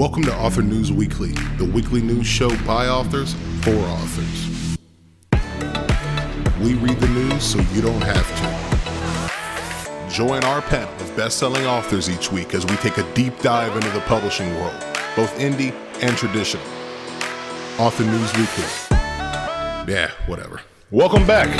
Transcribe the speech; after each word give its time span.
Welcome 0.00 0.22
to 0.22 0.34
Author 0.38 0.62
News 0.62 0.90
Weekly, 0.90 1.32
the 1.58 1.70
weekly 1.74 2.00
news 2.00 2.26
show 2.26 2.48
by 2.64 2.88
authors 2.88 3.34
for 3.60 3.74
authors. 3.74 4.78
We 6.58 6.72
read 6.72 6.98
the 6.98 7.08
news 7.08 7.42
so 7.44 7.60
you 7.74 7.82
don't 7.82 8.00
have 8.00 8.26
to. 8.38 10.10
Join 10.10 10.42
our 10.44 10.62
panel 10.62 10.88
of 10.94 11.14
best 11.18 11.36
selling 11.38 11.66
authors 11.66 12.08
each 12.08 12.32
week 12.32 12.54
as 12.54 12.64
we 12.64 12.76
take 12.76 12.96
a 12.96 13.12
deep 13.12 13.38
dive 13.40 13.76
into 13.76 13.90
the 13.90 14.00
publishing 14.00 14.54
world, 14.54 14.82
both 15.16 15.38
indie 15.38 15.74
and 16.00 16.16
traditional. 16.16 16.64
Author 17.78 18.04
News 18.04 18.32
Weekly. 18.38 18.64
Yeah, 19.86 20.12
whatever. 20.26 20.62
Welcome 20.90 21.26
back 21.26 21.54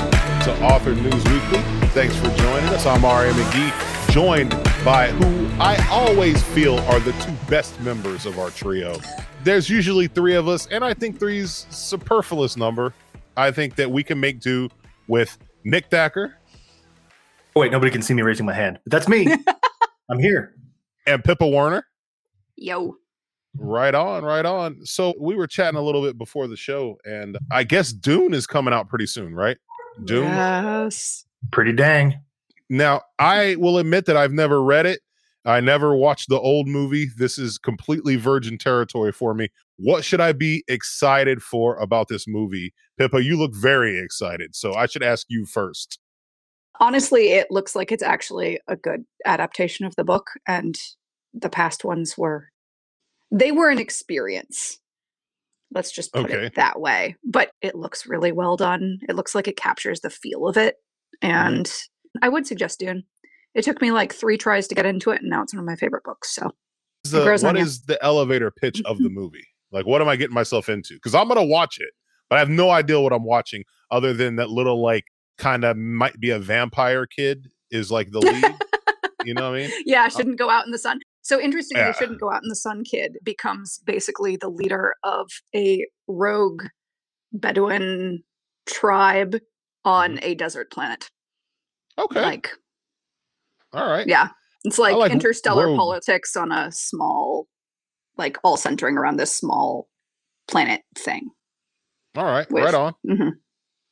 to 0.44 0.64
Author 0.64 0.94
News 0.94 1.24
Weekly. 1.24 1.60
Thanks 1.88 2.16
for 2.16 2.34
joining 2.36 2.70
us. 2.70 2.86
I'm 2.86 3.04
R.A. 3.04 3.32
McGee, 3.32 4.12
joined 4.12 4.69
by 4.84 5.08
who 5.08 5.62
I 5.62 5.76
always 5.90 6.42
feel 6.42 6.78
are 6.78 7.00
the 7.00 7.12
two 7.12 7.32
best 7.50 7.78
members 7.80 8.24
of 8.24 8.38
our 8.38 8.50
trio. 8.50 8.98
There's 9.44 9.68
usually 9.68 10.06
three 10.06 10.34
of 10.34 10.48
us, 10.48 10.66
and 10.68 10.82
I 10.82 10.94
think 10.94 11.18
three's 11.18 11.66
superfluous 11.70 12.56
number. 12.56 12.94
I 13.36 13.50
think 13.50 13.74
that 13.76 13.90
we 13.90 14.02
can 14.02 14.18
make 14.18 14.40
do 14.40 14.70
with 15.06 15.36
Nick 15.64 15.90
Thacker. 15.90 16.34
Oh, 17.54 17.60
wait, 17.60 17.72
nobody 17.72 17.90
can 17.90 18.00
see 18.00 18.14
me 18.14 18.22
raising 18.22 18.46
my 18.46 18.54
hand, 18.54 18.78
but 18.84 18.90
that's 18.92 19.08
me. 19.08 19.26
I'm 20.10 20.18
here. 20.18 20.54
And 21.06 21.22
Pippa 21.22 21.46
Warner. 21.46 21.84
Yo. 22.56 22.96
Right 23.58 23.94
on, 23.94 24.24
right 24.24 24.46
on. 24.46 24.86
So 24.86 25.12
we 25.20 25.34
were 25.34 25.46
chatting 25.46 25.78
a 25.78 25.82
little 25.82 26.02
bit 26.02 26.16
before 26.16 26.46
the 26.46 26.56
show, 26.56 26.96
and 27.04 27.36
I 27.50 27.64
guess 27.64 27.92
Dune 27.92 28.32
is 28.32 28.46
coming 28.46 28.72
out 28.72 28.88
pretty 28.88 29.06
soon, 29.06 29.34
right? 29.34 29.58
Dune. 30.04 30.24
Yes. 30.24 31.26
Pretty 31.50 31.72
dang. 31.72 32.14
Now, 32.70 33.02
I 33.18 33.56
will 33.56 33.78
admit 33.78 34.06
that 34.06 34.16
I've 34.16 34.32
never 34.32 34.62
read 34.62 34.86
it. 34.86 35.00
I 35.44 35.60
never 35.60 35.96
watched 35.96 36.28
the 36.28 36.38
old 36.38 36.68
movie. 36.68 37.08
This 37.16 37.36
is 37.38 37.58
completely 37.58 38.16
virgin 38.16 38.58
territory 38.58 39.10
for 39.10 39.34
me. 39.34 39.48
What 39.76 40.04
should 40.04 40.20
I 40.20 40.32
be 40.32 40.62
excited 40.68 41.42
for 41.42 41.76
about 41.76 42.08
this 42.08 42.28
movie? 42.28 42.72
Pippa, 42.98 43.22
you 43.24 43.36
look 43.36 43.54
very 43.54 43.98
excited. 43.98 44.54
So 44.54 44.74
I 44.74 44.86
should 44.86 45.02
ask 45.02 45.26
you 45.28 45.46
first. 45.46 45.98
Honestly, 46.78 47.32
it 47.32 47.50
looks 47.50 47.74
like 47.74 47.90
it's 47.90 48.02
actually 48.02 48.60
a 48.68 48.76
good 48.76 49.04
adaptation 49.26 49.84
of 49.84 49.96
the 49.96 50.04
book, 50.04 50.30
and 50.46 50.78
the 51.34 51.50
past 51.50 51.84
ones 51.84 52.16
were 52.16 52.48
they 53.30 53.52
were 53.52 53.68
an 53.70 53.78
experience. 53.78 54.78
Let's 55.72 55.92
just 55.92 56.12
put 56.12 56.26
Okay. 56.26 56.46
it 56.46 56.54
that 56.56 56.80
way. 56.80 57.16
But 57.24 57.52
it 57.62 57.74
looks 57.74 58.06
really 58.06 58.32
well 58.32 58.56
done. 58.56 58.98
It 59.08 59.14
looks 59.16 59.34
like 59.34 59.46
it 59.48 59.56
captures 59.56 60.00
the 60.00 60.10
feel 60.10 60.48
of 60.48 60.56
it. 60.56 60.76
Mm-hmm. 61.22 61.46
And 61.56 61.72
I 62.22 62.28
would 62.28 62.46
suggest 62.46 62.80
Dune. 62.80 63.04
It 63.54 63.64
took 63.64 63.80
me 63.80 63.90
like 63.90 64.12
three 64.12 64.36
tries 64.36 64.68
to 64.68 64.74
get 64.74 64.86
into 64.86 65.10
it, 65.10 65.20
and 65.20 65.30
now 65.30 65.42
it's 65.42 65.52
one 65.54 65.60
of 65.60 65.66
my 65.66 65.76
favorite 65.76 66.04
books. 66.04 66.34
So 66.34 66.50
The- 67.04 67.38
what 67.42 67.56
is 67.56 67.82
the 67.82 68.02
elevator 68.02 68.50
pitch 68.50 68.80
of 68.84 68.98
the 68.98 69.08
movie? 69.10 69.46
Like, 69.72 69.86
what 69.86 70.00
am 70.02 70.08
I 70.08 70.16
getting 70.16 70.34
myself 70.34 70.68
into? 70.68 70.94
Because 70.94 71.14
I'm 71.14 71.28
going 71.28 71.38
to 71.40 71.46
watch 71.46 71.78
it, 71.78 71.90
but 72.28 72.36
I 72.36 72.38
have 72.40 72.48
no 72.48 72.70
idea 72.70 73.00
what 73.00 73.12
I'm 73.12 73.24
watching 73.24 73.64
other 73.90 74.12
than 74.12 74.36
that 74.36 74.50
little, 74.50 74.82
like, 74.82 75.04
kind 75.38 75.64
of 75.64 75.76
might 75.76 76.18
be 76.20 76.30
a 76.30 76.38
vampire 76.38 77.06
kid 77.06 77.48
is 77.70 77.90
like 77.90 78.10
the 78.10 78.20
lead. 78.20 78.56
you 79.24 79.34
know 79.34 79.50
what 79.50 79.60
I 79.60 79.62
mean? 79.62 79.70
yeah, 79.86 80.04
uh, 80.04 80.08
shouldn't 80.08 80.38
go 80.38 80.50
out 80.50 80.66
in 80.66 80.72
the 80.72 80.78
sun. 80.78 81.00
So 81.22 81.40
interestingly, 81.40 81.82
Yeah. 81.82 81.92
shouldn't 81.92 82.20
go 82.20 82.30
out 82.30 82.42
in 82.42 82.48
the 82.48 82.56
sun. 82.56 82.84
Kid 82.84 83.18
becomes 83.24 83.78
basically 83.84 84.36
the 84.36 84.48
leader 84.48 84.94
of 85.02 85.30
a 85.54 85.86
rogue 86.08 86.64
Bedouin 87.32 88.22
tribe 88.66 89.38
on 89.84 90.16
mm-hmm. 90.16 90.24
a 90.24 90.34
desert 90.34 90.70
planet. 90.72 91.10
Okay. 92.00 92.22
Like, 92.22 92.50
All 93.72 93.88
right. 93.90 94.06
yeah, 94.06 94.28
it's 94.64 94.78
like, 94.78 94.96
like 94.96 95.12
interstellar 95.12 95.66
rogue. 95.68 95.78
politics 95.78 96.34
on 96.36 96.50
a 96.52 96.70
small, 96.72 97.46
like 98.16 98.36
all 98.44 98.56
centering 98.56 98.96
around 98.96 99.16
this 99.18 99.34
small 99.34 99.88
planet 100.48 100.82
thing. 100.96 101.30
All 102.16 102.24
right. 102.24 102.50
with- 102.50 102.64
Right 102.64 102.74
on. 102.74 102.94
Mhm. 103.06 103.32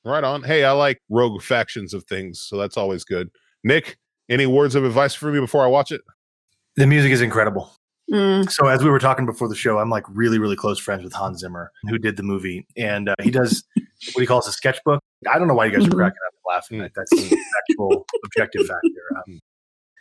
Right 0.04 0.24
on. 0.24 0.42
Hey, 0.42 0.64
I 0.64 0.72
like 0.72 1.00
rogue 1.10 1.42
factions 1.42 1.92
of 1.94 2.04
things, 2.04 2.40
so 2.40 2.56
that's 2.56 2.76
always 2.76 3.04
good. 3.04 3.30
Nick, 3.64 3.98
any 4.28 4.46
words 4.46 4.74
of 4.74 4.84
advice 4.84 5.14
for 5.14 5.30
me 5.30 5.40
before 5.40 5.62
I 5.62 5.66
watch 5.66 5.92
it? 5.92 6.00
The 6.76 6.86
music 6.86 7.12
is 7.12 7.20
incredible. 7.20 7.72
Mm, 8.10 8.50
So, 8.50 8.66
as 8.68 8.82
we 8.82 8.88
were 8.88 8.98
talking 9.00 9.26
before 9.26 9.48
the 9.48 9.54
show, 9.54 9.78
I'm 9.78 9.90
like 9.90 10.04
really, 10.08 10.38
really 10.38 10.56
close 10.56 10.78
friends 10.78 11.04
with 11.04 11.12
Hans 11.12 11.40
Zimmer, 11.40 11.70
who 11.88 11.98
did 11.98 12.16
the 12.16 12.22
movie. 12.22 12.66
And 12.76 13.10
uh, 13.10 13.14
he 13.22 13.30
does 13.30 13.64
what 14.12 14.20
he 14.20 14.26
calls 14.26 14.46
a 14.48 14.52
sketchbook. 14.52 15.00
I 15.30 15.38
don't 15.38 15.48
know 15.48 15.54
why 15.54 15.66
you 15.66 15.72
guys 15.72 15.82
Mhm. 15.86 15.92
are 15.92 15.96
cracking 15.96 16.18
up 16.26 16.34
and 16.34 16.54
laughing. 16.54 16.78
Mm. 16.80 16.90
That's 16.94 17.10
the 17.10 17.38
actual 17.70 18.06
objective 18.24 18.62
factor. 18.66 19.16
Um, 19.26 19.40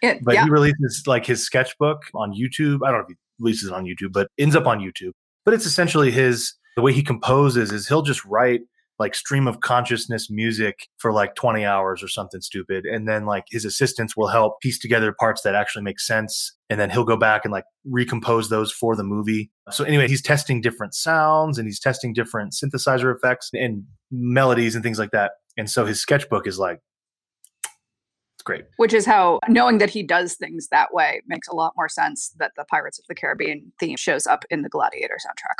it- 0.01 0.23
but 0.23 0.35
yeah, 0.35 0.43
he 0.45 0.49
releases 0.49 1.03
like 1.07 1.25
his 1.25 1.43
sketchbook 1.43 2.03
on 2.13 2.33
YouTube. 2.33 2.79
I 2.85 2.91
don't 2.91 2.99
know 2.99 3.05
if 3.05 3.07
he 3.09 3.15
releases 3.39 3.69
it 3.69 3.73
on 3.73 3.85
YouTube, 3.85 4.11
but 4.13 4.29
ends 4.37 4.55
up 4.55 4.67
on 4.67 4.79
YouTube. 4.79 5.11
But 5.45 5.53
it's 5.53 5.65
essentially 5.65 6.11
his 6.11 6.53
the 6.75 6.81
way 6.81 6.93
he 6.93 7.01
composes 7.01 7.71
is 7.71 7.87
he'll 7.87 8.03
just 8.03 8.23
write 8.25 8.61
like 8.99 9.15
stream 9.15 9.47
of 9.47 9.59
consciousness 9.59 10.29
music 10.29 10.87
for 10.97 11.11
like 11.11 11.35
20 11.35 11.65
hours 11.65 12.01
or 12.01 12.07
something 12.07 12.41
stupid 12.41 12.85
and 12.85 13.07
then 13.07 13.25
like 13.25 13.45
his 13.49 13.65
assistants 13.65 14.17
will 14.17 14.27
help 14.27 14.59
piece 14.61 14.79
together 14.79 15.13
parts 15.19 15.41
that 15.41 15.55
actually 15.55 15.83
make 15.83 15.99
sense 15.99 16.53
and 16.69 16.79
then 16.79 16.89
he'll 16.89 17.03
go 17.03 17.17
back 17.17 17.45
and 17.45 17.51
like 17.51 17.65
recompose 17.85 18.49
those 18.49 18.71
for 18.71 18.95
the 18.95 19.03
movie 19.03 19.51
so 19.71 19.83
anyway 19.83 20.07
he's 20.07 20.21
testing 20.21 20.61
different 20.61 20.93
sounds 20.93 21.57
and 21.57 21.67
he's 21.67 21.79
testing 21.79 22.13
different 22.13 22.53
synthesizer 22.53 23.15
effects 23.15 23.49
and 23.53 23.83
melodies 24.11 24.75
and 24.75 24.83
things 24.83 24.99
like 24.99 25.11
that 25.11 25.31
and 25.57 25.69
so 25.69 25.85
his 25.85 25.99
sketchbook 25.99 26.47
is 26.47 26.57
like 26.57 26.79
it's 28.35 28.43
great 28.43 28.65
which 28.77 28.93
is 28.93 29.05
how 29.05 29.39
knowing 29.47 29.77
that 29.77 29.89
he 29.89 30.03
does 30.03 30.35
things 30.35 30.67
that 30.69 30.93
way 30.93 31.21
makes 31.27 31.47
a 31.47 31.55
lot 31.55 31.73
more 31.75 31.89
sense 31.89 32.33
that 32.39 32.51
the 32.55 32.65
Pirates 32.65 32.99
of 32.99 33.05
the 33.07 33.15
Caribbean 33.15 33.71
theme 33.79 33.97
shows 33.97 34.27
up 34.27 34.43
in 34.49 34.61
the 34.61 34.69
Gladiator 34.69 35.17
soundtrack. 35.25 35.55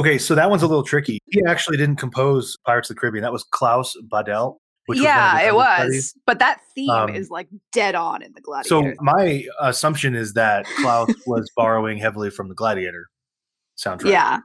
Okay, 0.00 0.18
so 0.18 0.34
that 0.34 0.48
one's 0.50 0.62
a 0.62 0.66
little 0.66 0.82
tricky. 0.82 1.18
He 1.30 1.42
actually 1.46 1.76
didn't 1.76 1.96
compose 1.96 2.56
Pirates 2.64 2.88
of 2.90 2.96
the 2.96 3.00
Caribbean. 3.00 3.22
That 3.22 3.32
was 3.32 3.44
Klaus 3.44 3.94
Badelt. 4.10 4.56
Which 4.86 4.96
was 4.98 5.04
yeah, 5.04 5.38
his 5.38 5.48
it 5.48 5.54
understudies. 5.54 5.94
was. 5.94 6.14
But 6.26 6.38
that 6.40 6.60
theme 6.74 6.90
Um, 6.90 7.14
is 7.14 7.30
like 7.30 7.48
dead 7.70 7.94
on 7.94 8.22
in 8.22 8.32
the 8.32 8.40
Gladiator. 8.40 8.68
So 8.96 9.02
my 9.02 9.44
assumption 9.60 10.14
is 10.16 10.32
that 10.34 10.64
Klaus 10.80 11.08
was 11.26 11.48
borrowing 11.54 11.98
heavily 11.98 12.30
from 12.30 12.48
the 12.48 12.54
Gladiator 12.54 13.06
soundtrack. 13.78 14.10
yeah, 14.10 14.38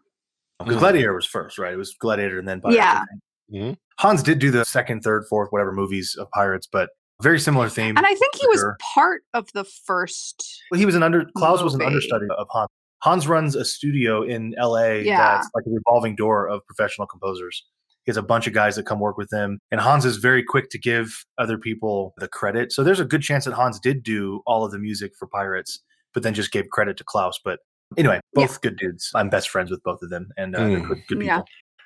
because 0.60 0.76
Mhm. 0.76 0.80
Gladiator 0.80 1.14
was 1.16 1.26
first, 1.26 1.58
right? 1.58 1.74
It 1.74 1.78
was 1.78 1.96
Gladiator 2.00 2.38
and 2.38 2.48
then 2.48 2.62
Pirates. 2.62 2.76
Yeah. 2.78 3.04
think. 3.50 3.64
Mhm. 3.64 3.78
Hans 3.98 4.22
did 4.22 4.40
do 4.40 4.52
the 4.52 4.66
second, 4.66 5.02
third, 5.02 5.24
fourth, 5.30 5.52
whatever 5.52 5.72
movies 5.72 6.16
of 6.20 6.30
Pirates, 6.32 6.68
but 6.72 6.90
very 7.22 7.40
similar 7.40 7.70
theme. 7.70 7.96
and 7.98 8.06
I 8.06 8.14
think 8.14 8.36
he 8.36 8.46
was 8.48 8.60
sure. 8.60 8.78
part 8.94 9.24
of 9.34 9.50
the 9.54 9.64
first. 9.64 10.62
Well, 10.70 10.80
he 10.80 10.86
was 10.86 10.96
an 10.96 11.02
under 11.02 11.26
Klaus 11.38 11.64
was 11.64 11.74
an 11.74 11.82
understudy 11.82 12.28
of 12.38 12.48
Hans. 12.52 12.70
Hans 13.04 13.28
runs 13.28 13.56
a 13.56 13.64
studio 13.66 14.24
in 14.24 14.54
LA 14.58 15.02
Yeah. 15.04 15.18
that's 15.18 15.50
like 15.54 15.66
a 15.68 15.70
revolving 15.70 16.16
door 16.16 16.48
of 16.48 16.66
professional 16.66 17.06
composers. 17.08 17.64
He 18.06 18.10
has 18.12 18.18
a 18.18 18.22
bunch 18.24 18.46
of 18.48 18.54
guys 18.54 18.76
that 18.76 18.86
come 18.86 19.00
work 19.00 19.18
with 19.18 19.32
him, 19.32 19.60
and 19.72 19.82
Hans 19.82 20.06
is 20.06 20.18
very 20.18 20.44
quick 20.44 20.70
to 20.72 20.78
give 20.80 21.26
other 21.38 21.58
people 21.58 22.14
the 22.18 22.28
credit. 22.28 22.72
So 22.72 22.84
there's 22.84 23.00
a 23.00 23.06
good 23.06 23.22
chance 23.22 23.46
that 23.46 23.54
Hans 23.54 23.80
did 23.80 24.04
do 24.04 24.42
all 24.46 24.64
of 24.64 24.72
the 24.72 24.78
music 24.80 25.12
for 25.18 25.28
Pirates, 25.28 25.82
but 26.14 26.22
then 26.24 26.34
just 26.34 26.52
gave 26.52 26.70
credit 26.70 26.98
to 26.98 27.04
Klaus. 27.04 27.40
But 27.44 27.60
anyway, 27.98 28.20
Yeah. 28.36 28.46
both 28.46 28.62
good 28.62 28.78
dudes. 28.78 29.10
I'm 29.16 29.30
best 29.30 29.50
friends 29.50 29.72
with 29.72 29.82
both 29.84 30.02
of 30.04 30.10
them, 30.12 30.30
and 30.38 30.56
uh, 30.56 30.60
Mm. 30.60 30.88
good, 30.88 30.98
good 31.08 31.20
people. 31.20 31.24
Yeah. 31.24 31.42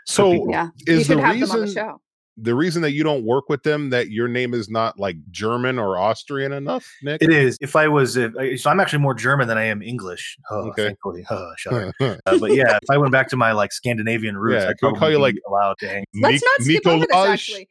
So, 0.08 0.32
people. 0.32 0.50
Yeah, 0.52 0.68
you 0.88 0.94
is 0.98 1.08
should 1.08 1.18
the 1.20 1.22
have 1.22 1.40
them 1.40 1.52
on 1.52 1.56
the 1.58 1.62
reason 1.66 1.84
show. 1.86 2.02
The 2.42 2.56
reason 2.56 2.82
that 2.84 2.92
you 2.92 3.04
don't 3.04 3.24
work 3.26 3.50
with 3.50 3.64
them 3.64 3.90
that 3.90 4.10
your 4.10 4.28
name 4.28 4.54
is 4.54 4.70
not 4.70 5.00
like 5.00 5.18
German 5.32 5.78
or 5.80 5.98
Austrian 5.98 6.52
enough, 6.52 6.92
Nick? 7.02 7.22
It 7.22 7.32
is. 7.32 7.58
If 7.62 7.76
I 7.76 7.88
was, 7.88 8.16
if, 8.18 8.32
I- 8.38 8.56
so 8.56 8.70
I'm 8.70 8.80
actually 8.80 9.00
more 9.00 9.14
German 9.14 9.48
than 9.48 9.58
I 9.58 9.66
am 9.66 9.82
English. 9.82 10.38
Oh, 10.50 10.70
Okay. 10.70 10.86
thankfully. 10.88 11.26
Oh. 11.30 11.52
Uh, 12.00 12.38
but 12.40 12.54
yeah, 12.54 12.78
if 12.82 12.90
I 12.90 12.98
went 12.98 13.12
back 13.12 13.28
to 13.30 13.36
my 13.38 13.52
like 13.52 13.72
Scandinavian 13.72 14.38
roots, 14.38 14.64
Yeah, 14.64 14.70
I'd 14.70 14.78
can 14.80 14.96
call 14.96 15.10
you, 15.12 15.20
like, 15.20 15.36
allowed 15.48 15.76
to 15.80 15.88
hang. 15.90 16.06
Let's 16.22 16.44
not 16.44 16.62
skip 16.62 16.86
over 16.88 17.06
this. 17.06 17.16
Actually, 17.16 17.70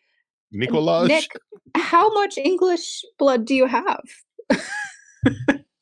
Nicolaj? 0.55 1.09
Nick, 1.09 1.29
how 1.75 2.12
much 2.15 2.39
English 2.39 3.03
blood 3.19 3.45
do 3.45 3.55
you 3.55 3.67
have? 3.67 4.03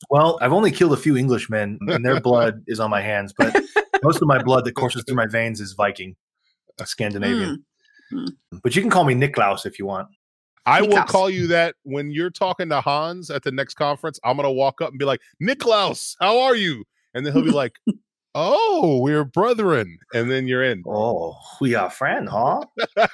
Well, 0.09 0.39
I've 0.41 0.53
only 0.53 0.71
killed 0.71 0.93
a 0.93 0.97
few 0.97 1.17
Englishmen, 1.17 1.79
and 1.89 2.05
their 2.05 2.21
blood 2.21 2.63
is 2.69 2.79
on 2.79 2.91
my 2.91 3.01
hands. 3.01 3.35
But 3.37 3.57
most 4.05 4.23
of 4.23 4.29
my 4.29 4.41
blood 4.41 4.65
that 4.65 4.75
courses 4.75 5.03
through 5.05 5.17
my 5.17 5.27
veins 5.27 5.61
is 5.61 5.73
Viking, 5.73 6.15
Scandinavian. 6.85 7.57
Mm. 7.57 7.63
But 8.63 8.75
you 8.77 8.83
can 8.83 8.91
call 8.91 9.05
me 9.05 9.15
Niklaus 9.15 9.67
if 9.67 9.79
you 9.79 9.87
want. 9.87 10.09
I 10.65 10.83
will 10.83 11.03
call 11.05 11.31
you 11.31 11.47
that 11.49 11.77
when 11.85 12.11
you're 12.11 12.31
talking 12.31 12.69
to 12.71 12.81
Hans 12.81 13.31
at 13.31 13.43
the 13.45 13.53
next 13.53 13.75
conference. 13.75 14.19
I'm 14.25 14.37
gonna 14.37 14.51
walk 14.51 14.81
up 14.81 14.91
and 14.91 14.99
be 14.99 15.05
like, 15.05 15.21
Niklaus, 15.43 16.15
how 16.21 16.41
are 16.41 16.57
you? 16.57 16.85
And 17.15 17.25
then 17.25 17.33
he'll 17.33 17.45
be 17.45 17.51
like, 17.53 17.73
Oh, 18.39 18.99
we're 19.01 19.25
brethren. 19.25 19.97
And 20.13 20.31
then 20.31 20.47
you're 20.47 20.63
in. 20.63 20.83
Oh, 20.87 21.35
we 21.59 21.75
are 21.75 21.89
friend, 21.89 22.29
huh? 22.29 22.61
well, 22.95 23.09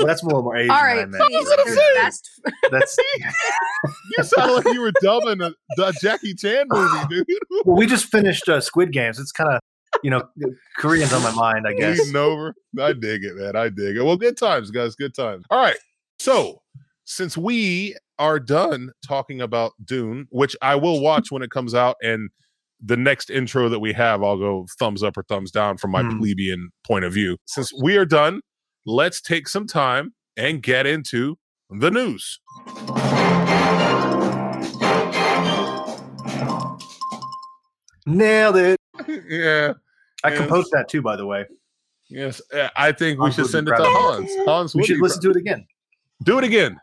that's 0.00 0.22
a 0.22 0.26
little 0.26 0.42
more 0.42 0.54
Asian. 0.54 0.70
All 0.70 0.76
than 0.80 0.84
I 0.84 0.96
right, 0.96 1.08
meant. 1.08 1.24
please, 1.24 1.48
gonna 1.48 1.62
your 1.64 1.74
say. 1.76 1.94
best. 1.94 2.30
That's 2.70 2.98
You 4.18 4.24
sound 4.24 4.52
like 4.52 4.74
you 4.74 4.82
were 4.82 4.92
dubbing 5.00 5.40
a, 5.40 5.54
the 5.76 5.96
Jackie 6.02 6.34
Chan 6.34 6.66
movie, 6.68 7.06
dude. 7.08 7.26
well. 7.64 7.76
We 7.78 7.86
just 7.86 8.04
finished 8.04 8.46
uh, 8.46 8.60
Squid 8.60 8.92
Games. 8.92 9.18
It's 9.18 9.32
kind 9.32 9.50
of 9.50 9.60
you 10.04 10.10
know 10.10 10.22
Koreans 10.78 11.12
on 11.12 11.22
my 11.22 11.32
mind, 11.34 11.66
I 11.66 11.72
guess. 11.72 11.96
Bleeding 11.98 12.16
over. 12.16 12.54
I 12.80 12.92
dig 12.92 13.24
it, 13.24 13.34
man. 13.34 13.56
I 13.56 13.68
dig 13.70 13.96
it. 13.96 14.02
Well, 14.04 14.16
good 14.16 14.36
times, 14.36 14.70
guys. 14.70 14.94
Good 14.94 15.14
times. 15.14 15.44
All 15.50 15.58
right. 15.60 15.76
So, 16.20 16.62
since 17.04 17.36
we 17.36 17.96
are 18.18 18.38
done 18.38 18.92
talking 19.06 19.40
about 19.40 19.72
Dune, 19.84 20.26
which 20.30 20.54
I 20.62 20.76
will 20.76 21.00
watch 21.00 21.32
when 21.32 21.42
it 21.42 21.50
comes 21.50 21.74
out, 21.74 21.96
and 22.02 22.30
the 22.84 22.96
next 22.96 23.30
intro 23.30 23.68
that 23.70 23.80
we 23.80 23.92
have, 23.94 24.22
I'll 24.22 24.36
go 24.38 24.66
thumbs 24.78 25.02
up 25.02 25.16
or 25.16 25.22
thumbs 25.24 25.50
down 25.50 25.78
from 25.78 25.90
my 25.90 26.02
Hmm. 26.02 26.18
plebeian 26.18 26.70
point 26.86 27.04
of 27.04 27.12
view. 27.12 27.38
Since 27.46 27.72
we 27.82 27.96
are 27.96 28.04
done, 28.04 28.40
let's 28.86 29.20
take 29.20 29.48
some 29.48 29.66
time 29.66 30.12
and 30.36 30.62
get 30.62 30.86
into 30.86 31.36
the 31.70 31.90
news. 31.90 32.38
Nailed 38.06 38.56
it. 38.56 38.78
yeah. 39.28 39.72
I 40.24 40.30
Yes. 40.30 40.38
composed 40.38 40.70
that 40.72 40.88
too, 40.88 41.02
by 41.02 41.16
the 41.16 41.26
way. 41.26 41.44
Yes. 42.08 42.40
uh, 42.52 42.68
I 42.76 42.92
think 42.92 43.20
we 43.20 43.30
should 43.30 43.46
send 43.46 43.68
it 43.68 43.76
to 43.76 43.84
Hans. 43.84 44.30
Hans, 44.46 44.74
We 44.74 44.84
should 44.84 44.98
listen 45.00 45.20
proud. 45.22 45.32
to 45.34 45.38
it 45.38 45.40
again. 45.40 45.66
Do 46.24 46.38
it 46.38 46.44
again. 46.44 46.80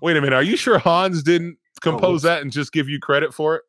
Wait 0.00 0.16
a 0.16 0.20
minute. 0.20 0.34
Are 0.36 0.42
you 0.42 0.56
sure 0.56 0.78
Hans 0.78 1.22
didn't 1.22 1.58
compose 1.80 2.22
that 2.22 2.42
and 2.42 2.52
just 2.52 2.72
give 2.72 2.88
you 2.88 3.00
credit 3.00 3.34
for 3.34 3.56
it? 3.56 3.62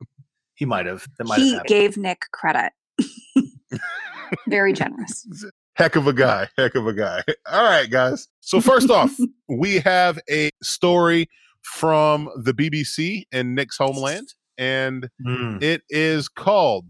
He 0.55 0.65
might 0.65 0.85
have. 0.85 1.07
That 1.17 1.25
might 1.27 1.39
He 1.39 1.49
have 1.49 1.59
happened. 1.59 1.69
gave 1.69 1.97
Nick 1.97 2.25
credit. 2.31 2.71
Very 4.47 4.73
generous. 4.73 5.25
Heck 5.73 5.95
of 5.95 6.05
a 6.07 6.13
guy. 6.13 6.47
Heck 6.57 6.75
of 6.75 6.85
a 6.85 6.93
guy. 6.93 7.23
All 7.51 7.63
right, 7.63 7.89
guys. 7.89 8.27
So, 8.41 8.61
first 8.61 8.89
off, 8.91 9.15
we 9.49 9.79
have 9.79 10.19
a 10.29 10.51
story 10.61 11.27
from 11.63 12.29
the 12.37 12.53
BBC 12.53 13.25
in 13.31 13.55
Nick's 13.55 13.77
homeland, 13.77 14.33
and 14.57 15.09
Mm. 15.25 15.61
it 15.61 15.83
is 15.89 16.27
called 16.27 16.87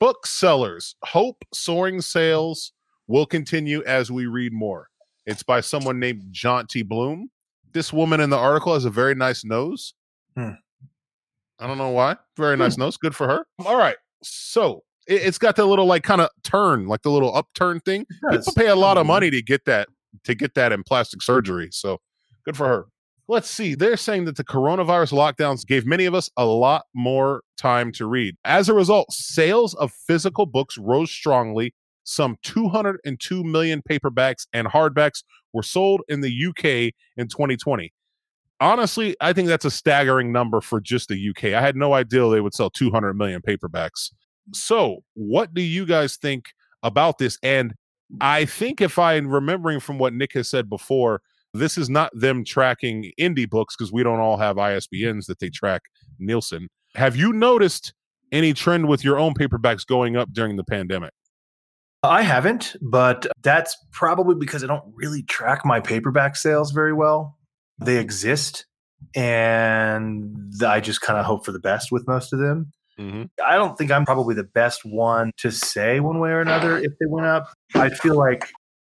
Booksellers 0.00 0.96
Hope 1.04 1.44
Soaring 1.52 2.00
Sales 2.00 2.72
Will 3.06 3.26
Continue 3.26 3.82
as 3.84 4.10
We 4.10 4.26
Read 4.26 4.52
More. 4.52 4.88
It's 5.26 5.42
by 5.42 5.60
someone 5.60 5.98
named 5.98 6.24
Jonty 6.32 6.86
Bloom. 6.86 7.30
This 7.72 7.92
woman 7.92 8.20
in 8.20 8.30
the 8.30 8.36
article 8.38 8.74
has 8.74 8.84
a 8.84 8.90
very 8.90 9.14
nice 9.14 9.44
nose. 9.44 9.94
Hmm. 10.36 10.50
I 11.58 11.66
don't 11.66 11.78
know 11.78 11.90
why. 11.90 12.16
Very 12.36 12.56
nice 12.56 12.76
nose. 12.76 12.96
Good 12.96 13.14
for 13.14 13.26
her. 13.28 13.46
All 13.64 13.76
right. 13.76 13.96
So 14.22 14.82
it, 15.06 15.22
it's 15.22 15.38
got 15.38 15.56
that 15.56 15.66
little 15.66 15.86
like 15.86 16.02
kind 16.02 16.20
of 16.20 16.30
turn, 16.42 16.86
like 16.86 17.02
the 17.02 17.10
little 17.10 17.34
upturn 17.34 17.80
thing. 17.80 18.06
Yes. 18.30 18.44
People 18.46 18.52
pay 18.54 18.68
a 18.68 18.76
lot 18.76 18.96
of 18.98 19.04
Mhm. 19.04 19.08
money 19.08 19.30
to 19.30 19.42
get 19.42 19.64
that 19.66 19.88
to 20.24 20.34
get 20.34 20.54
that 20.54 20.72
in 20.72 20.82
plastic 20.84 21.22
surgery. 21.22 21.68
So 21.72 22.00
good 22.44 22.56
for 22.56 22.66
her. 22.68 22.86
Let's 23.26 23.48
see. 23.48 23.74
They're 23.74 23.96
saying 23.96 24.26
that 24.26 24.36
the 24.36 24.44
coronavirus 24.44 25.12
lockdowns 25.12 25.66
gave 25.66 25.86
many 25.86 26.04
of 26.04 26.14
us 26.14 26.30
a 26.36 26.44
lot 26.44 26.84
more 26.94 27.42
time 27.56 27.90
to 27.92 28.06
read. 28.06 28.36
As 28.44 28.68
a 28.68 28.74
result, 28.74 29.10
sales 29.12 29.74
of 29.74 29.92
physical 29.92 30.44
books 30.44 30.76
rose 30.76 31.10
strongly. 31.10 31.72
Some 32.04 32.36
202 32.42 33.42
million 33.44 33.82
paperbacks 33.88 34.46
and 34.52 34.66
hardbacks 34.66 35.24
were 35.54 35.62
sold 35.62 36.02
in 36.08 36.20
the 36.20 36.46
UK 36.48 36.92
in 37.16 37.28
2020. 37.28 37.92
Honestly, 38.60 39.16
I 39.22 39.32
think 39.32 39.48
that's 39.48 39.64
a 39.64 39.70
staggering 39.70 40.30
number 40.30 40.60
for 40.60 40.80
just 40.80 41.08
the 41.08 41.30
UK. 41.30 41.54
I 41.54 41.62
had 41.62 41.76
no 41.76 41.94
idea 41.94 42.28
they 42.28 42.42
would 42.42 42.54
sell 42.54 42.68
200 42.68 43.14
million 43.14 43.40
paperbacks. 43.40 44.10
So, 44.52 45.02
what 45.14 45.54
do 45.54 45.62
you 45.62 45.86
guys 45.86 46.16
think 46.16 46.50
about 46.82 47.16
this? 47.16 47.38
And 47.42 47.74
I 48.20 48.44
think 48.44 48.82
if 48.82 48.98
I'm 48.98 49.28
remembering 49.28 49.80
from 49.80 49.98
what 49.98 50.12
Nick 50.12 50.34
has 50.34 50.48
said 50.48 50.68
before, 50.68 51.22
this 51.54 51.78
is 51.78 51.88
not 51.88 52.10
them 52.14 52.44
tracking 52.44 53.12
indie 53.18 53.48
books 53.48 53.76
because 53.76 53.92
we 53.92 54.02
don't 54.02 54.20
all 54.20 54.36
have 54.36 54.56
ISBNs 54.56 55.26
that 55.26 55.38
they 55.38 55.48
track 55.48 55.82
Nielsen. 56.18 56.68
Have 56.96 57.16
you 57.16 57.32
noticed 57.32 57.94
any 58.32 58.52
trend 58.52 58.88
with 58.88 59.04
your 59.04 59.18
own 59.18 59.34
paperbacks 59.34 59.86
going 59.86 60.16
up 60.16 60.32
during 60.32 60.56
the 60.56 60.64
pandemic? 60.64 61.12
I 62.02 62.22
haven't, 62.22 62.76
but 62.82 63.26
that's 63.42 63.76
probably 63.92 64.34
because 64.34 64.62
I 64.62 64.66
don't 64.66 64.84
really 64.94 65.22
track 65.22 65.64
my 65.64 65.80
paperback 65.80 66.36
sales 66.36 66.70
very 66.70 66.92
well. 66.92 67.38
They 67.78 67.96
exist, 67.96 68.66
and 69.14 70.52
I 70.64 70.80
just 70.80 71.00
kind 71.00 71.18
of 71.18 71.24
hope 71.24 71.46
for 71.46 71.52
the 71.52 71.60
best 71.60 71.90
with 71.90 72.06
most 72.06 72.32
of 72.32 72.40
them. 72.40 72.72
Mm-hmm. 72.98 73.24
I 73.44 73.56
don't 73.56 73.76
think 73.78 73.90
I'm 73.90 74.04
probably 74.04 74.34
the 74.34 74.44
best 74.44 74.84
one 74.84 75.32
to 75.38 75.50
say 75.50 75.98
one 76.00 76.20
way 76.20 76.30
or 76.30 76.40
another 76.40 76.78
if 76.78 76.92
they 77.00 77.06
went 77.06 77.26
up. 77.26 77.48
I 77.74 77.88
feel 77.88 78.16
like 78.16 78.48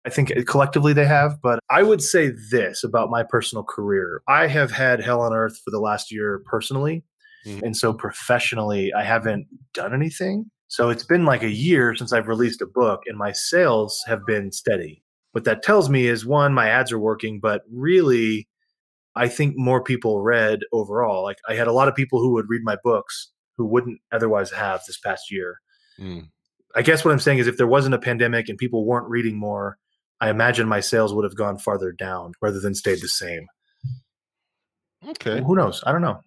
I 0.09 0.11
think 0.11 0.33
collectively 0.47 0.95
they 0.95 1.05
have, 1.05 1.37
but 1.43 1.61
I 1.69 1.83
would 1.83 2.03
say 2.03 2.33
this 2.51 2.83
about 2.83 3.11
my 3.11 3.23
personal 3.23 3.63
career. 3.63 4.23
I 4.27 4.47
have 4.47 4.71
had 4.71 5.01
hell 5.03 5.21
on 5.21 5.35
earth 5.35 5.61
for 5.63 5.71
the 5.71 5.81
last 5.81 6.11
year 6.11 6.43
personally. 6.47 7.05
Mhm. 7.45 7.63
And 7.63 7.77
so 7.77 7.93
professionally, 7.93 8.91
I 8.95 9.05
haven't 9.05 9.49
done 9.75 9.93
anything. 9.93 10.51
So 10.69 10.89
it's 10.89 11.05
been 11.05 11.27
like 11.27 11.43
a 11.43 11.51
year 11.51 11.95
since 11.95 12.15
I've 12.15 12.27
released 12.27 12.63
a 12.63 12.67
book 12.67 13.03
and 13.07 13.19
my 13.19 13.33
sales 13.33 14.03
have 14.07 14.25
been 14.25 14.51
steady. 14.51 15.03
What 15.33 15.45
that 15.45 15.63
tells 15.63 15.91
me 15.91 16.07
is 16.07 16.25
one, 16.25 16.55
my 16.55 16.71
ads 16.71 16.91
are 16.91 16.99
working, 16.99 17.39
but 17.39 17.63
really, 17.71 18.49
I 19.15 19.29
think 19.29 19.59
more 19.59 19.83
people 19.83 20.23
read 20.23 20.61
overall. 20.73 21.23
Like 21.23 21.39
I 21.47 21.55
had 21.55 21.69
a 21.69 21.73
lot 21.73 21.89
of 21.89 21.95
people 21.95 22.19
who 22.19 22.33
would 22.33 22.49
read 22.49 22.63
my 22.65 22.79
books 22.83 23.31
who 23.59 23.67
wouldn't 23.67 24.01
otherwise 24.11 24.51
have 24.53 24.81
this 24.87 24.99
past 24.99 25.31
year. 25.31 25.61
Mm. 26.01 26.31
I 26.75 26.83
guess 26.83 27.05
what 27.05 27.13
I'm 27.13 27.19
saying 27.19 27.39
is 27.39 27.47
if 27.47 27.59
there 27.59 27.67
wasn't 27.67 27.95
a 27.95 27.99
pandemic 27.99 28.49
and 28.49 28.57
people 28.57 28.87
weren't 28.87 29.09
reading 29.11 29.37
more, 29.37 29.79
I 30.21 30.31
imagine 30.31 30.67
my 30.69 30.81
sales 30.81 31.15
would 31.15 31.25
have 31.25 31.37
gone 31.37 31.59
farther 31.59 31.93
down 31.93 32.33
rather 32.41 32.61
than 32.61 32.75
stayed 32.75 33.01
the 33.01 33.09
same. 33.09 33.47
Okay. 35.07 35.41
Who 35.41 35.55
knows? 35.55 35.83
I 35.87 35.93
don't 35.93 36.03
know. 36.03 36.21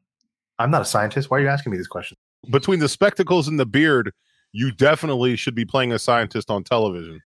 I'm 0.59 0.71
not 0.71 0.81
a 0.81 0.85
scientist. 0.85 1.29
Why 1.29 1.37
are 1.37 1.41
you 1.41 1.47
asking 1.47 1.71
me 1.71 1.77
this 1.77 1.87
question? 1.87 2.17
Between 2.49 2.79
the 2.79 2.89
spectacles 2.89 3.47
and 3.47 3.59
the 3.59 3.65
beard, 3.65 4.13
you 4.53 4.71
definitely 4.71 5.35
should 5.35 5.55
be 5.55 5.65
playing 5.65 5.91
a 5.91 5.99
scientist 5.99 6.49
on 6.49 6.63
television. 6.63 7.19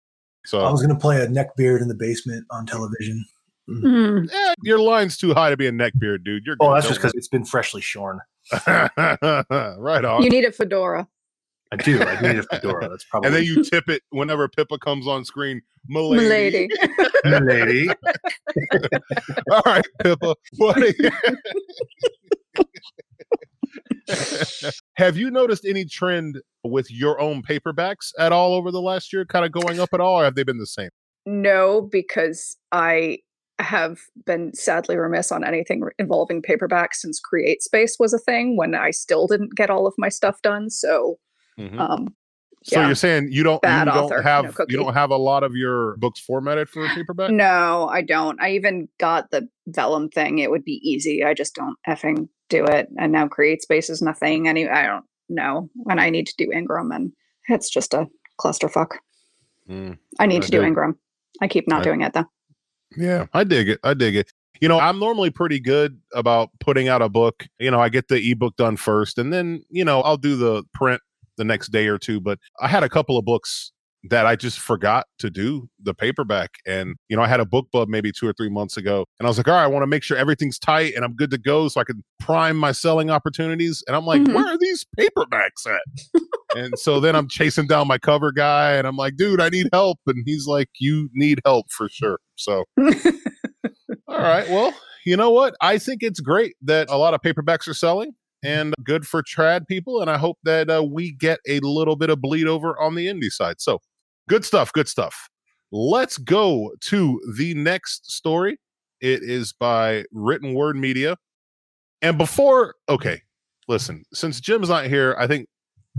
So 0.46 0.60
I 0.60 0.70
was 0.70 0.82
going 0.82 0.94
to 0.94 1.00
play 1.00 1.22
a 1.22 1.26
neckbeard 1.26 1.80
in 1.80 1.88
the 1.88 1.94
basement 1.94 2.46
on 2.50 2.66
television. 2.66 3.24
Mm. 3.68 4.30
Eh, 4.30 4.54
your 4.62 4.78
line's 4.78 5.16
too 5.16 5.32
high 5.32 5.50
to 5.50 5.56
be 5.56 5.66
a 5.66 5.72
neckbeard, 5.72 6.24
dude. 6.24 6.44
You're 6.44 6.56
Oh, 6.60 6.74
that's 6.74 6.86
just 6.86 6.98
because 6.98 7.14
it's 7.14 7.28
been 7.28 7.44
freshly 7.44 7.80
shorn. 7.80 8.20
right 8.66 10.04
on. 10.04 10.22
You 10.22 10.28
need 10.28 10.44
a 10.44 10.52
fedora. 10.52 11.08
I 11.80 11.82
do. 11.82 12.02
I 12.02 12.20
need 12.20 12.38
a 12.38 12.42
fedora. 12.44 12.88
That's 12.88 13.04
probably 13.04 13.28
and 13.28 13.36
then 13.36 13.44
you 13.44 13.62
tip 13.62 13.88
it 13.88 14.02
whenever 14.10 14.48
Pippa 14.48 14.78
comes 14.78 15.06
on 15.06 15.24
screen. 15.24 15.60
Milady. 15.88 16.68
Milady. 17.24 17.88
lady. 17.88 17.88
All 19.50 19.62
right, 19.66 19.84
Pippa. 20.02 20.34
What 20.56 20.82
are 20.82 20.92
Have 24.96 25.16
you 25.16 25.30
noticed 25.30 25.64
any 25.64 25.84
trend 25.84 26.40
with 26.62 26.90
your 26.90 27.20
own 27.20 27.42
paperbacks 27.42 28.12
at 28.18 28.32
all 28.32 28.54
over 28.54 28.70
the 28.70 28.80
last 28.80 29.12
year, 29.12 29.24
kind 29.24 29.44
of 29.44 29.52
going 29.52 29.80
up 29.80 29.90
at 29.92 30.00
all, 30.00 30.20
or 30.20 30.24
have 30.24 30.34
they 30.34 30.44
been 30.44 30.58
the 30.58 30.66
same? 30.66 30.90
No, 31.26 31.88
because 31.90 32.56
I 32.72 33.18
have 33.58 33.98
been 34.26 34.52
sadly 34.54 34.96
remiss 34.96 35.30
on 35.30 35.44
anything 35.44 35.82
involving 35.98 36.42
paperback 36.42 36.94
since 36.94 37.20
CreateSpace 37.20 37.92
was 37.98 38.12
a 38.12 38.18
thing 38.18 38.56
when 38.56 38.74
I 38.74 38.90
still 38.90 39.26
didn't 39.26 39.54
get 39.54 39.70
all 39.70 39.86
of 39.86 39.94
my 39.96 40.08
stuff 40.08 40.42
done. 40.42 40.70
So, 40.70 41.18
Mhm. 41.58 41.78
um, 41.78 42.14
So 42.64 42.80
yeah. 42.80 42.86
you're 42.86 42.94
saying 42.94 43.28
you 43.30 43.42
don't 43.42 43.60
Bad 43.62 43.86
you 43.86 43.92
don't 43.92 44.04
author, 44.04 44.16
no 44.16 44.22
have 44.22 44.56
you 44.68 44.76
don't 44.78 44.94
have 44.94 45.10
a 45.10 45.16
lot 45.16 45.42
of 45.42 45.54
your 45.54 45.96
books 45.98 46.18
formatted 46.20 46.68
for 46.68 46.84
a 46.86 46.88
paperback? 46.94 47.30
no, 47.30 47.88
I 47.92 48.00
don't. 48.02 48.40
I 48.40 48.50
even 48.52 48.88
got 48.98 49.30
the 49.30 49.48
vellum 49.66 50.08
thing. 50.08 50.38
It 50.38 50.50
would 50.50 50.64
be 50.64 50.80
easy. 50.82 51.22
I 51.24 51.34
just 51.34 51.54
don't 51.54 51.76
effing 51.86 52.28
do 52.48 52.64
it. 52.64 52.88
And 52.98 53.12
now 53.12 53.26
CreateSpace 53.28 53.90
is 53.90 54.00
nothing. 54.02 54.48
Any, 54.48 54.68
I 54.68 54.86
don't 54.86 55.04
know. 55.28 55.68
And 55.90 56.00
I 56.00 56.10
need 56.10 56.26
to 56.26 56.34
do 56.38 56.50
Ingram, 56.52 56.90
and 56.90 57.12
it's 57.48 57.68
just 57.70 57.92
a 57.94 58.06
clusterfuck. 58.40 58.92
Mm. 59.68 59.98
I 60.18 60.26
need 60.26 60.38
I 60.38 60.46
to 60.46 60.50
do 60.50 60.58
dig. 60.58 60.66
Ingram. 60.68 60.98
I 61.42 61.48
keep 61.48 61.68
not 61.68 61.80
I- 61.80 61.84
doing 61.84 62.00
it 62.02 62.12
though. 62.14 62.26
Yeah, 62.96 63.26
I 63.32 63.44
dig 63.44 63.68
it. 63.68 63.80
I 63.82 63.92
dig 63.94 64.14
it. 64.16 64.32
You 64.60 64.68
know, 64.68 64.78
I'm 64.78 64.98
normally 65.00 65.30
pretty 65.30 65.58
good 65.60 66.00
about 66.14 66.50
putting 66.60 66.86
out 66.88 67.02
a 67.02 67.08
book. 67.08 67.44
You 67.58 67.70
know, 67.72 67.80
I 67.80 67.88
get 67.88 68.06
the 68.08 68.30
ebook 68.30 68.56
done 68.56 68.76
first 68.76 69.18
and 69.18 69.32
then, 69.32 69.64
you 69.68 69.84
know, 69.84 70.00
I'll 70.02 70.16
do 70.16 70.36
the 70.36 70.62
print 70.72 71.00
the 71.36 71.44
next 71.44 71.68
day 71.68 71.86
or 71.88 71.98
two. 71.98 72.20
But 72.20 72.38
I 72.60 72.68
had 72.68 72.82
a 72.82 72.88
couple 72.88 73.16
of 73.18 73.24
books 73.24 73.70
that 74.10 74.26
I 74.26 74.36
just 74.36 74.58
forgot 74.58 75.06
to 75.18 75.30
do 75.30 75.66
the 75.82 75.94
paperback. 75.94 76.50
And, 76.66 76.96
you 77.08 77.16
know, 77.16 77.22
I 77.22 77.26
had 77.26 77.40
a 77.40 77.46
book 77.46 77.70
club 77.72 77.88
maybe 77.88 78.12
two 78.12 78.28
or 78.28 78.34
three 78.34 78.50
months 78.50 78.76
ago. 78.76 79.06
And 79.18 79.26
I 79.26 79.30
was 79.30 79.38
like, 79.38 79.48
all 79.48 79.54
right, 79.54 79.62
I 79.62 79.66
want 79.66 79.82
to 79.82 79.86
make 79.86 80.02
sure 80.02 80.14
everything's 80.18 80.58
tight 80.58 80.92
and 80.94 81.06
I'm 81.06 81.14
good 81.16 81.30
to 81.30 81.38
go 81.38 81.68
so 81.68 81.80
I 81.80 81.84
can 81.84 82.04
prime 82.20 82.58
my 82.58 82.72
selling 82.72 83.08
opportunities. 83.08 83.82
And 83.86 83.96
I'm 83.96 84.04
like, 84.04 84.20
Mhm. 84.20 84.34
where 84.34 84.46
are 84.46 84.58
these 84.58 84.84
paperbacks 85.00 85.66
at? 85.66 85.80
and 86.54 86.78
so 86.78 87.00
then 87.00 87.16
I'm 87.16 87.28
chasing 87.30 87.66
down 87.66 87.88
my 87.88 87.96
cover 87.96 88.30
guy 88.30 88.72
and 88.74 88.86
I'm 88.86 88.96
like, 88.96 89.16
dude, 89.16 89.40
I 89.40 89.48
need 89.48 89.68
help. 89.72 89.98
And 90.06 90.22
he's 90.26 90.46
like, 90.46 90.68
you 90.78 91.08
need 91.14 91.40
help 91.46 91.70
for 91.70 91.88
sure. 91.88 92.18
So 92.36 92.64
all 94.08 94.18
right. 94.18 94.48
Well, 94.50 94.74
you 95.06 95.16
know 95.16 95.30
what? 95.30 95.54
I 95.62 95.78
think 95.78 96.02
it's 96.02 96.20
great 96.20 96.56
that 96.62 96.88
a 96.90 96.96
lot 96.96 97.14
of 97.14 97.20
paperbacks 97.22 97.68
are 97.68 97.74
selling 97.74 98.12
and 98.44 98.74
good 98.84 99.06
for 99.06 99.22
trad 99.22 99.66
people. 99.66 100.00
And 100.00 100.10
I 100.10 100.18
hope 100.18 100.38
that 100.44 100.70
uh, 100.70 100.84
we 100.84 101.12
get 101.12 101.40
a 101.48 101.60
little 101.60 101.96
bit 101.96 102.10
of 102.10 102.20
bleed 102.20 102.46
over 102.46 102.78
on 102.80 102.94
the 102.94 103.06
indie 103.06 103.30
side. 103.30 103.60
So 103.60 103.80
good 104.28 104.44
stuff. 104.44 104.72
Good 104.72 104.88
stuff. 104.88 105.28
Let's 105.72 106.18
go 106.18 106.72
to 106.82 107.20
the 107.36 107.54
next 107.54 108.12
story. 108.12 108.58
It 109.00 109.22
is 109.22 109.52
by 109.52 110.04
Written 110.12 110.54
Word 110.54 110.76
Media. 110.76 111.16
And 112.00 112.18
before, 112.18 112.74
okay, 112.88 113.22
listen, 113.66 114.04
since 114.12 114.40
Jim's 114.40 114.68
not 114.68 114.86
here, 114.86 115.16
I 115.18 115.26
think 115.26 115.48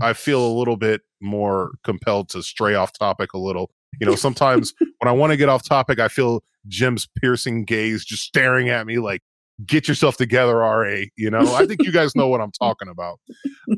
I 0.00 0.12
feel 0.12 0.46
a 0.46 0.56
little 0.56 0.76
bit 0.76 1.02
more 1.20 1.72
compelled 1.84 2.28
to 2.30 2.42
stray 2.42 2.74
off 2.74 2.92
topic 2.92 3.32
a 3.32 3.38
little. 3.38 3.70
You 4.00 4.06
know, 4.06 4.14
sometimes 4.14 4.72
when 4.98 5.08
I 5.08 5.12
want 5.12 5.32
to 5.32 5.36
get 5.36 5.48
off 5.48 5.62
topic, 5.62 5.98
I 5.98 6.08
feel 6.08 6.42
Jim's 6.68 7.06
piercing 7.06 7.64
gaze 7.64 8.04
just 8.04 8.22
staring 8.22 8.68
at 8.68 8.86
me 8.86 8.98
like, 8.98 9.22
get 9.64 9.88
yourself 9.88 10.16
together, 10.16 10.56
RA. 10.56 11.04
You 11.16 11.30
know, 11.30 11.54
I 11.54 11.66
think 11.66 11.82
you 11.82 11.92
guys 11.92 12.14
know 12.14 12.28
what 12.28 12.40
I'm 12.40 12.52
talking 12.60 12.88
about. 12.88 13.18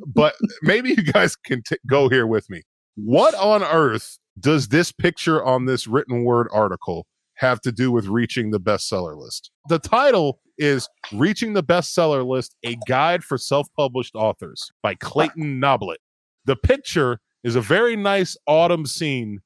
But 0.07 0.35
maybe 0.63 0.91
you 0.91 1.03
guys 1.03 1.37
can 1.37 1.63
t- 1.63 1.77
go 1.87 2.09
here 2.09 2.27
with 2.27 2.49
me. 2.51 2.63
What 2.97 3.35
on 3.35 3.63
earth 3.63 4.19
does 4.41 4.69
this 4.69 4.91
picture 4.93 5.45
on 5.45 5.67
this 5.67 5.87
written 5.87 6.25
word 6.25 6.49
article 6.53 7.07
have 7.35 7.61
to 7.61 7.71
do 7.71 7.93
with 7.93 8.07
reaching 8.07 8.51
the 8.51 8.61
bestseller 8.61 9.17
list? 9.17 9.51
The 9.69 9.79
title 9.79 10.41
is 10.59 10.89
Reaching 11.13 11.53
the 11.53 11.63
Bestseller 11.63 12.27
List 12.27 12.57
A 12.65 12.77
Guide 12.89 13.23
for 13.23 13.39
Self 13.39 13.69
Published 13.77 14.15
Authors 14.17 14.71
by 14.83 14.97
Clayton 14.97 15.61
Noblit. 15.61 15.99
The 16.45 16.57
picture 16.57 17.21
is 17.45 17.55
a 17.55 17.61
very 17.61 17.95
nice 17.95 18.37
autumn 18.47 18.85
scene 18.85 19.41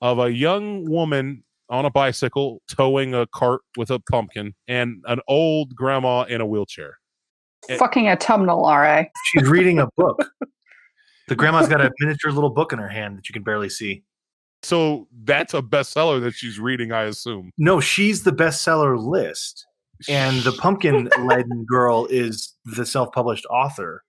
of 0.00 0.18
a 0.18 0.30
young 0.30 0.88
woman 0.88 1.42
on 1.70 1.84
a 1.84 1.90
bicycle 1.90 2.60
towing 2.68 3.14
a 3.14 3.26
cart 3.28 3.62
with 3.76 3.90
a 3.90 3.98
pumpkin 3.98 4.54
and 4.68 5.02
an 5.06 5.20
old 5.28 5.74
grandma 5.74 6.22
in 6.22 6.40
a 6.40 6.46
wheelchair. 6.46 6.98
It- 7.68 7.78
Fucking 7.78 8.08
autumnal, 8.08 8.62
RA. 8.62 9.04
She's 9.32 9.48
reading 9.48 9.78
a 9.78 9.88
book. 9.96 10.30
The 11.26 11.34
grandma's 11.34 11.68
got 11.68 11.80
a 11.80 11.90
miniature 12.00 12.32
little 12.32 12.50
book 12.50 12.74
in 12.74 12.78
her 12.78 12.88
hand 12.88 13.16
that 13.16 13.30
you 13.30 13.32
can 13.32 13.42
barely 13.42 13.70
see. 13.70 14.02
So 14.62 15.08
that's 15.24 15.54
a 15.54 15.62
bestseller 15.62 16.20
that 16.22 16.34
she's 16.34 16.58
reading, 16.60 16.92
I 16.92 17.04
assume. 17.04 17.50
No, 17.56 17.80
she's 17.80 18.24
the 18.24 18.30
bestseller 18.30 19.02
list. 19.02 19.64
And 20.06 20.42
the 20.42 20.52
pumpkin 20.52 21.08
laden 21.24 21.64
girl 21.66 22.04
is 22.10 22.54
the 22.66 22.84
self 22.84 23.10
published 23.12 23.46
author. 23.48 24.04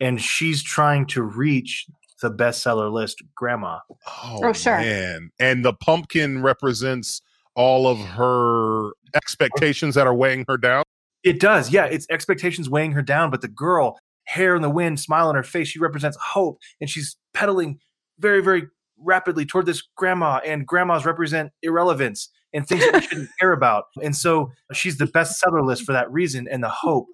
And 0.00 0.20
she's 0.20 0.60
trying 0.60 1.06
to 1.06 1.22
reach 1.22 1.86
the 2.22 2.30
bestseller 2.30 2.90
list 2.92 3.22
grandma. 3.34 3.78
Oh, 4.06 4.40
Oh, 4.44 4.52
sure. 4.52 4.78
man. 4.78 5.30
And 5.38 5.64
the 5.64 5.72
pumpkin 5.74 6.42
represents 6.42 7.20
all 7.54 7.86
of 7.86 7.98
her 7.98 8.90
expectations 9.14 9.94
that 9.94 10.06
are 10.06 10.14
weighing 10.14 10.44
her 10.48 10.56
down. 10.56 10.84
It 11.24 11.40
does. 11.40 11.70
Yeah. 11.70 11.86
It's 11.86 12.06
expectations 12.10 12.68
weighing 12.70 12.92
her 12.92 13.02
down. 13.02 13.30
But 13.30 13.40
the 13.40 13.48
girl, 13.48 13.98
hair 14.24 14.54
in 14.56 14.62
the 14.62 14.70
wind, 14.70 15.00
smile 15.00 15.28
on 15.28 15.34
her 15.34 15.42
face, 15.42 15.68
she 15.68 15.78
represents 15.78 16.16
hope. 16.20 16.58
And 16.80 16.88
she's 16.88 17.16
pedaling 17.34 17.78
very, 18.18 18.42
very 18.42 18.68
rapidly 18.98 19.44
toward 19.44 19.66
this 19.66 19.82
grandma. 19.96 20.40
And 20.44 20.66
grandmas 20.66 21.04
represent 21.04 21.50
irrelevance 21.62 22.28
and 22.52 22.66
things 22.66 22.82
that 22.84 22.94
we 22.94 23.00
shouldn't 23.08 23.30
care 23.40 23.52
about. 23.52 23.84
And 24.02 24.14
so 24.14 24.52
she's 24.72 24.98
the 24.98 25.06
bestseller 25.06 25.64
list 25.66 25.84
for 25.84 25.92
that 25.92 26.10
reason. 26.12 26.46
And 26.50 26.62
the 26.62 26.68
hope 26.70 27.06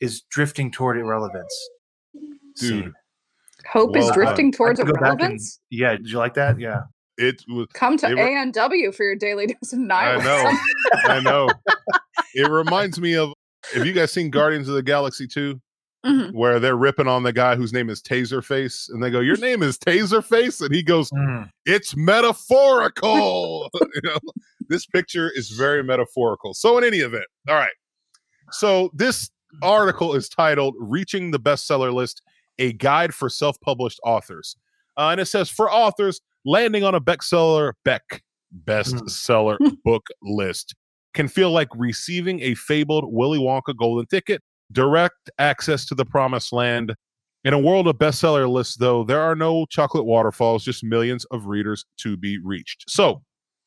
is 0.00 0.22
drifting 0.30 0.70
toward 0.70 0.98
irrelevance. 0.98 1.54
Dude. 2.14 2.38
Scene. 2.56 2.94
Hope 3.72 3.96
is 3.96 4.10
drifting 4.12 4.48
I 4.48 4.56
towards 4.56 4.80
could 4.80 4.86
go 4.88 4.92
back 4.94 5.10
and- 5.12 5.20
irrelevance. 5.20 5.60
Yeah. 5.70 5.92
Did 5.96 6.08
you 6.10 6.18
like 6.18 6.34
that? 6.34 6.58
Yeah. 6.60 6.82
It 7.18 7.42
was 7.48 7.66
Come 7.72 7.96
to 7.98 8.06
They 8.08 8.14
were- 8.14 8.20
ANW 8.20 8.94
for 8.94 9.04
your 9.04 9.16
daily 9.16 9.46
dose 9.62 9.72
of 9.72 9.78
I 9.78 9.82
nihilism. 9.82 10.24
know. 10.24 10.58
I 11.04 11.20
know. 11.20 11.48
It 12.34 12.50
reminds 12.50 13.00
me 13.00 13.14
of 13.16 13.32
have 13.74 13.86
you 13.86 13.92
guys 13.94 14.12
seen 14.12 14.28
Guardians 14.28 14.68
of 14.68 14.74
the 14.74 14.82
Galaxy 14.82 15.26
2? 15.26 15.58
Mhm. 16.04 16.34
Where 16.34 16.60
they're 16.60 16.76
ripping 16.76 17.08
on 17.08 17.22
the 17.22 17.32
guy 17.32 17.56
whose 17.56 17.72
name 17.72 17.88
is 17.88 18.00
Taserface, 18.02 18.90
and 18.90 19.02
they 19.02 19.10
go, 19.10 19.20
Your 19.20 19.38
name 19.38 19.62
is 19.62 19.78
Taserface? 19.78 20.60
And 20.64 20.74
he 20.74 20.82
goes, 20.82 21.08
Mm. 21.10 21.48
It's 21.64 21.96
metaphorical. 21.96 23.70
you 23.80 24.00
know, 24.04 24.18
this 24.68 24.86
picture 24.86 25.30
is 25.34 25.50
very 25.50 25.82
metaphorical. 25.82 26.54
So, 26.54 26.76
in 26.78 26.84
any 26.84 26.98
event, 26.98 27.24
all 27.48 27.54
right. 27.54 27.72
So, 28.52 28.90
this 28.94 29.30
article 29.62 30.14
is 30.14 30.28
titled 30.28 30.74
Reaching 30.78 31.30
the 31.30 31.40
Bestseller 31.40 31.92
List 31.92 32.22
A 32.58 32.72
Guide 32.74 33.14
for 33.14 33.28
Self 33.28 33.60
Published 33.60 34.00
Authors. 34.04 34.56
Uh, 34.96 35.08
and 35.10 35.20
it 35.20 35.26
says, 35.26 35.50
For 35.50 35.70
authors, 35.70 36.20
landing 36.44 36.84
on 36.84 36.94
a 36.94 37.00
bestseller, 37.00 37.72
Beck, 37.84 38.22
bestseller 38.64 39.58
book 39.84 40.06
list 40.22 40.74
can 41.14 41.28
feel 41.28 41.50
like 41.50 41.68
receiving 41.74 42.40
a 42.40 42.54
fabled 42.54 43.04
Willy 43.08 43.38
Wonka 43.38 43.76
golden 43.76 44.06
ticket, 44.06 44.42
direct 44.72 45.30
access 45.38 45.86
to 45.86 45.94
the 45.94 46.04
promised 46.04 46.52
land. 46.52 46.94
In 47.44 47.54
a 47.54 47.58
world 47.58 47.86
of 47.88 47.96
bestseller 47.96 48.48
lists, 48.48 48.76
though, 48.76 49.04
there 49.04 49.20
are 49.20 49.36
no 49.36 49.66
chocolate 49.66 50.04
waterfalls, 50.04 50.64
just 50.64 50.84
millions 50.84 51.24
of 51.26 51.46
readers 51.46 51.84
to 51.98 52.16
be 52.16 52.38
reached. 52.38 52.84
So 52.88 53.22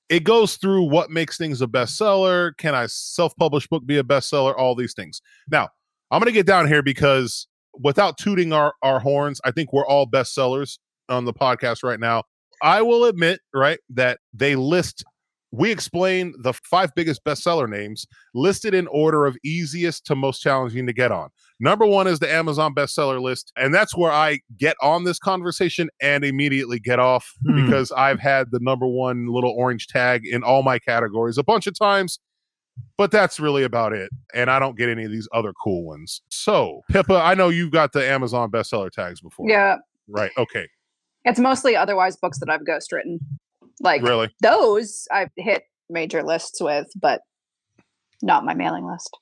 it 0.10 0.24
goes 0.24 0.58
through 0.58 0.84
what 0.84 1.12
makes 1.12 1.38
things 1.38 1.62
a 1.62 1.67
bestseller. 1.67 2.51
Can 2.58 2.75
a 2.75 2.88
self 2.89 3.34
published 3.38 3.69
book 3.69 3.86
be 3.86 3.98
a 3.98 4.03
bestseller? 4.03 4.58
All 4.58 4.75
these 4.75 4.93
things. 4.93 5.22
Now, 5.50 5.69
I'm 6.12 6.19
going 6.19 6.27
to 6.27 6.31
get 6.31 6.46
down 6.46 6.67
here 6.67 6.84
because 6.84 7.48
without 7.81 8.17
tooting 8.17 8.53
our, 8.53 8.74
our 8.83 9.00
horns, 9.00 9.39
I 9.43 9.51
think 9.51 9.74
we're 9.74 9.88
all 9.88 10.05
bestsellers 10.07 10.77
on 11.07 11.25
the 11.25 11.33
podcast 11.33 11.83
right 11.83 12.00
now. 12.00 12.24
I 12.62 12.81
will 12.81 13.05
admit, 13.05 13.39
right, 13.53 13.79
that 13.89 14.19
they 14.33 14.55
list, 14.55 15.03
we 15.51 15.71
explain 15.71 16.33
the 16.43 16.53
five 16.53 16.93
biggest 16.95 17.24
bestseller 17.24 17.67
names 17.69 18.05
listed 18.36 18.74
in 18.74 18.86
order 18.88 19.25
of 19.25 19.36
easiest 19.43 20.05
to 20.07 20.15
most 20.15 20.41
challenging 20.41 20.86
to 20.86 20.93
get 20.93 21.12
on. 21.12 21.29
Number 21.59 21.86
one 21.86 22.05
is 22.05 22.19
the 22.19 22.31
Amazon 22.31 22.75
bestseller 22.75 23.19
list. 23.21 23.51
And 23.57 23.74
that's 23.74 23.98
where 23.98 24.12
I 24.12 24.39
get 24.57 24.75
on 24.81 25.05
this 25.05 25.17
conversation 25.19 25.89
and 26.01 26.24
immediately 26.24 26.79
get 26.79 27.00
off 27.00 27.25
Hmm. 27.45 27.65
because 27.65 27.91
I've 27.93 28.19
had 28.19 28.51
the 28.51 28.59
number 28.62 28.88
one 28.88 29.27
little 29.27 29.51
orange 29.57 29.88
tag 29.88 30.21
in 30.25 30.43
all 30.43 30.62
my 30.63 30.79
categories 30.79 31.38
a 31.38 31.43
bunch 31.43 31.65
of 31.65 31.77
times. 31.77 32.19
But 32.98 33.12
that's 33.12 33.39
really 33.39 33.63
about 33.63 33.93
it. 33.93 34.09
And 34.33 34.50
I 34.51 34.59
don't 34.59 34.77
get 34.77 34.89
any 34.89 35.05
of 35.05 35.12
these 35.12 35.27
other 35.31 35.53
cool 35.53 35.86
ones. 35.86 36.21
So, 36.29 36.81
Pippa, 36.89 37.15
I 37.15 37.33
know 37.33 37.50
you've 37.50 37.71
got 37.71 37.93
the 37.93 38.05
Amazon 38.05 38.51
bestseller 38.51 38.91
tags 38.91 39.21
before. 39.21 39.50
Yeah, 39.50 39.77
Right. 40.07 40.31
Okay. 40.38 40.67
it's 41.25 41.39
mostly 41.39 41.75
otherwise 41.75 42.17
books 42.17 42.39
that 42.39 42.50
I've 42.50 42.65
ghost 42.65 42.91
written. 42.91 43.19
Like 43.81 44.01
Really? 44.01 44.29
those 44.41 45.07
I've 45.12 45.29
hit 45.38 45.63
major 45.89 46.24
lists 46.24 46.62
with, 46.62 46.88
but 47.00 47.21
not 48.21 48.43
my 48.43 48.53
mailing 48.53 48.86
list. 48.86 49.17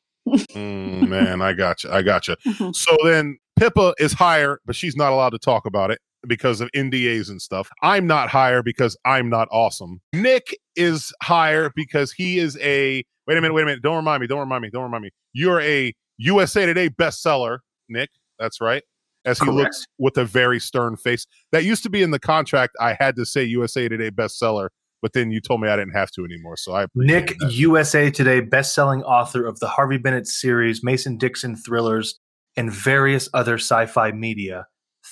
Mm, 0.55 1.07
man, 1.07 1.41
I 1.41 1.53
got 1.53 1.83
you. 1.83 1.91
I 1.91 2.01
got 2.01 2.27
you. 2.27 2.35
Mhm. 2.47 2.75
So 2.75 2.97
then 3.03 3.37
Pippa 3.57 3.93
is 3.99 4.13
higher, 4.13 4.59
but 4.65 4.75
she's 4.75 4.95
not 4.95 5.11
allowed 5.13 5.29
to 5.31 5.39
talk 5.39 5.65
about 5.65 5.91
it 5.91 5.99
because 6.25 6.61
of 6.61 6.69
NDAs 6.71 7.29
and 7.29 7.41
stuff. 7.41 7.69
I'm 7.81 8.07
not 8.07 8.29
higher 8.29 8.63
because 8.63 8.97
I'm 9.05 9.29
not 9.29 9.47
awesome. 9.51 10.01
Nick 10.13 10.57
is 10.75 11.13
higher 11.21 11.71
because 11.75 12.11
he 12.11 12.39
is 12.39 12.57
a 12.61 13.03
wait 13.27 13.37
a 13.37 13.41
minute, 13.41 13.53
wait 13.53 13.63
a 13.63 13.65
minute. 13.65 13.81
Don't 13.83 13.97
remind 13.97 14.21
me, 14.21 14.27
don't 14.27 14.39
remind 14.39 14.61
me, 14.61 14.69
don't 14.69 14.83
remind 14.83 15.03
me. 15.03 15.11
You're 15.33 15.61
a 15.61 15.93
USA 16.17 16.65
Today 16.65 16.89
bestseller, 16.89 17.59
Nick. 17.89 18.09
That's 18.39 18.61
right. 18.61 18.83
As 19.25 19.39
he 19.39 19.45
Correct. 19.45 19.57
looks 19.57 19.85
with 19.99 20.17
a 20.17 20.23
very 20.23 20.59
stern 20.59 20.95
face. 20.95 21.27
That 21.51 21.65
used 21.65 21.83
to 21.83 21.89
be 21.89 22.01
in 22.01 22.11
the 22.11 22.19
contract. 22.19 22.75
I 22.79 22.95
had 22.99 23.15
to 23.17 23.25
say 23.25 23.43
USA 23.43 23.89
Today 23.89 24.09
bestseller, 24.09 24.69
but 25.01 25.13
then 25.13 25.31
you 25.31 25.41
told 25.41 25.61
me 25.61 25.67
I 25.67 25.75
didn't 25.75 25.93
have 25.93 26.11
to 26.11 26.23
anymore. 26.23 26.55
So 26.55 26.75
I 26.75 26.87
Nick, 26.95 27.35
that. 27.39 27.51
USA 27.51 28.09
Today 28.09 28.39
best-selling 28.39 29.03
author 29.03 29.45
of 29.45 29.59
the 29.59 29.67
Harvey 29.67 29.97
Bennett 29.97 30.27
series, 30.27 30.83
Mason 30.83 31.17
Dixon 31.17 31.55
thrillers, 31.55 32.19
and 32.55 32.71
various 32.71 33.29
other 33.33 33.55
sci-fi 33.55 34.11
media. 34.11 34.67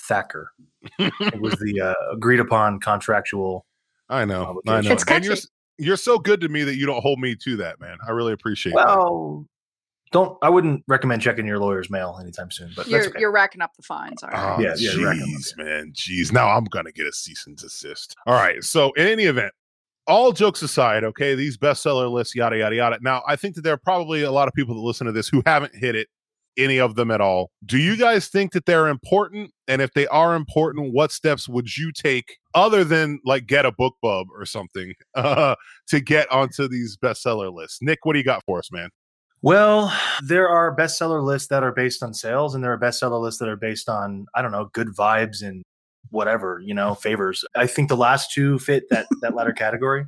Thacker 0.06 0.52
it 0.98 1.40
was 1.40 1.54
the 1.54 1.80
uh, 1.80 1.94
agreed-upon 2.12 2.80
contractual. 2.80 3.66
I 4.08 4.24
know, 4.24 4.60
I 4.66 4.80
know. 4.80 4.92
It's 4.92 5.04
and 5.08 5.24
you're 5.24 5.36
you're 5.78 5.96
so 5.96 6.18
good 6.18 6.40
to 6.40 6.48
me 6.48 6.62
that 6.64 6.76
you 6.76 6.86
don't 6.86 7.00
hold 7.00 7.18
me 7.18 7.34
to 7.36 7.56
that, 7.58 7.80
man. 7.80 7.98
I 8.06 8.12
really 8.12 8.32
appreciate 8.32 8.74
that. 8.74 8.86
Well, 8.86 9.46
don't. 10.12 10.38
I 10.42 10.48
wouldn't 10.48 10.84
recommend 10.86 11.22
checking 11.22 11.46
your 11.46 11.58
lawyer's 11.58 11.90
mail 11.90 12.16
anytime 12.20 12.50
soon. 12.50 12.72
But 12.76 12.88
You're 12.88 13.08
okay. 13.08 13.20
you're 13.20 13.32
racking 13.32 13.60
up 13.60 13.72
the 13.76 13.82
fines. 13.82 14.22
All 14.22 14.30
right. 14.30 14.56
Oh, 14.58 14.62
Yeah, 14.62 14.74
yeah, 14.78 14.92
you're 14.92 15.06
racking 15.06 15.22
them 15.22 15.34
up, 15.34 15.40
jeez, 15.40 15.56
man, 15.56 15.92
jeez. 15.92 16.32
Now 16.32 16.48
I'm 16.48 16.64
gonna 16.64 16.92
get 16.92 17.06
a 17.06 17.12
cease 17.12 17.46
and 17.46 17.56
desist. 17.56 18.14
All 18.26 18.34
right. 18.34 18.62
So 18.62 18.92
in 18.92 19.06
any 19.06 19.24
event, 19.24 19.52
all 20.06 20.32
jokes 20.32 20.62
aside, 20.62 21.02
okay, 21.04 21.34
these 21.34 21.58
bestseller 21.58 22.10
lists, 22.10 22.34
yada 22.34 22.56
yada 22.56 22.76
yada. 22.76 22.98
Now 23.02 23.22
I 23.26 23.36
think 23.36 23.56
that 23.56 23.62
there 23.62 23.74
are 23.74 23.78
probably 23.78 24.22
a 24.22 24.30
lot 24.30 24.46
of 24.46 24.54
people 24.54 24.74
that 24.74 24.80
listen 24.80 25.06
to 25.06 25.12
this 25.12 25.28
who 25.28 25.42
haven't 25.44 25.74
hit 25.74 25.96
it, 25.96 26.08
any 26.56 26.78
of 26.78 26.94
them 26.94 27.10
at 27.10 27.20
all. 27.20 27.50
Do 27.64 27.78
you 27.78 27.96
guys 27.96 28.28
think 28.28 28.52
that 28.52 28.66
they're 28.66 28.88
important? 28.88 29.52
And 29.68 29.82
if 29.82 29.92
they 29.92 30.06
are 30.08 30.34
important, 30.34 30.92
what 30.92 31.12
steps 31.12 31.48
would 31.48 31.76
you 31.76 31.92
take 31.92 32.38
other 32.54 32.84
than 32.84 33.20
like 33.24 33.46
get 33.46 33.66
a 33.66 33.72
BookBub 33.72 34.26
or 34.34 34.46
something 34.46 34.94
uh, 35.14 35.54
to 35.88 36.00
get 36.00 36.30
onto 36.32 36.68
these 36.68 36.96
bestseller 36.96 37.52
lists? 37.52 37.78
Nick, 37.82 38.04
what 38.04 38.14
do 38.14 38.18
you 38.18 38.24
got 38.24 38.42
for 38.46 38.58
us, 38.58 38.70
man? 38.70 38.90
Well, 39.42 39.92
there 40.24 40.48
are 40.48 40.74
bestseller 40.74 41.22
lists 41.22 41.48
that 41.48 41.62
are 41.62 41.72
based 41.72 42.02
on 42.02 42.14
sales, 42.14 42.54
and 42.54 42.64
there 42.64 42.72
are 42.72 42.78
bestseller 42.78 43.20
lists 43.20 43.38
that 43.40 43.48
are 43.48 43.56
based 43.56 43.88
on 43.88 44.26
I 44.34 44.42
don't 44.42 44.52
know, 44.52 44.70
good 44.72 44.88
vibes 44.88 45.42
and 45.42 45.62
whatever 46.10 46.60
you 46.64 46.74
know, 46.74 46.94
favors. 46.94 47.44
I 47.54 47.66
think 47.66 47.88
the 47.88 47.96
last 47.96 48.32
two 48.32 48.58
fit 48.58 48.88
that 48.90 49.06
that 49.20 49.34
latter 49.34 49.52
category. 49.52 50.06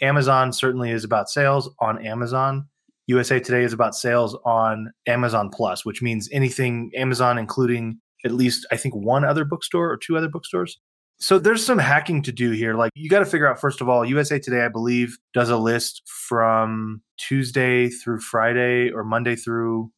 Amazon 0.00 0.52
certainly 0.52 0.90
is 0.92 1.04
about 1.04 1.28
sales 1.28 1.68
on 1.80 2.04
Amazon. 2.06 2.68
USA 3.08 3.40
Today 3.40 3.64
is 3.64 3.72
about 3.72 3.94
sales 3.94 4.38
on 4.44 4.92
Amazon 5.06 5.50
Plus, 5.50 5.84
which 5.84 6.02
means 6.02 6.28
anything 6.30 6.90
Amazon, 6.94 7.38
including 7.38 7.98
at 8.24 8.32
least 8.32 8.66
I 8.70 8.76
think 8.76 8.94
one 8.94 9.24
other 9.24 9.44
bookstore 9.44 9.90
or 9.90 9.96
two 9.96 10.16
other 10.16 10.28
bookstores. 10.28 10.78
So 11.20 11.38
there's 11.38 11.64
some 11.64 11.78
hacking 11.78 12.22
to 12.22 12.32
do 12.32 12.50
here. 12.52 12.74
Like 12.74 12.92
you 12.94 13.08
got 13.08 13.20
to 13.20 13.24
figure 13.26 13.48
out 13.48 13.60
first 13.60 13.80
of 13.80 13.88
all, 13.88 14.04
USA 14.04 14.38
Today, 14.38 14.60
I 14.64 14.68
believe, 14.68 15.16
does 15.34 15.50
a 15.50 15.56
list 15.56 16.02
from 16.28 17.02
Tuesday 17.16 17.88
through 17.88 18.20
Friday 18.20 18.90
or 18.92 19.02
Monday 19.04 19.34
through. 19.34 19.90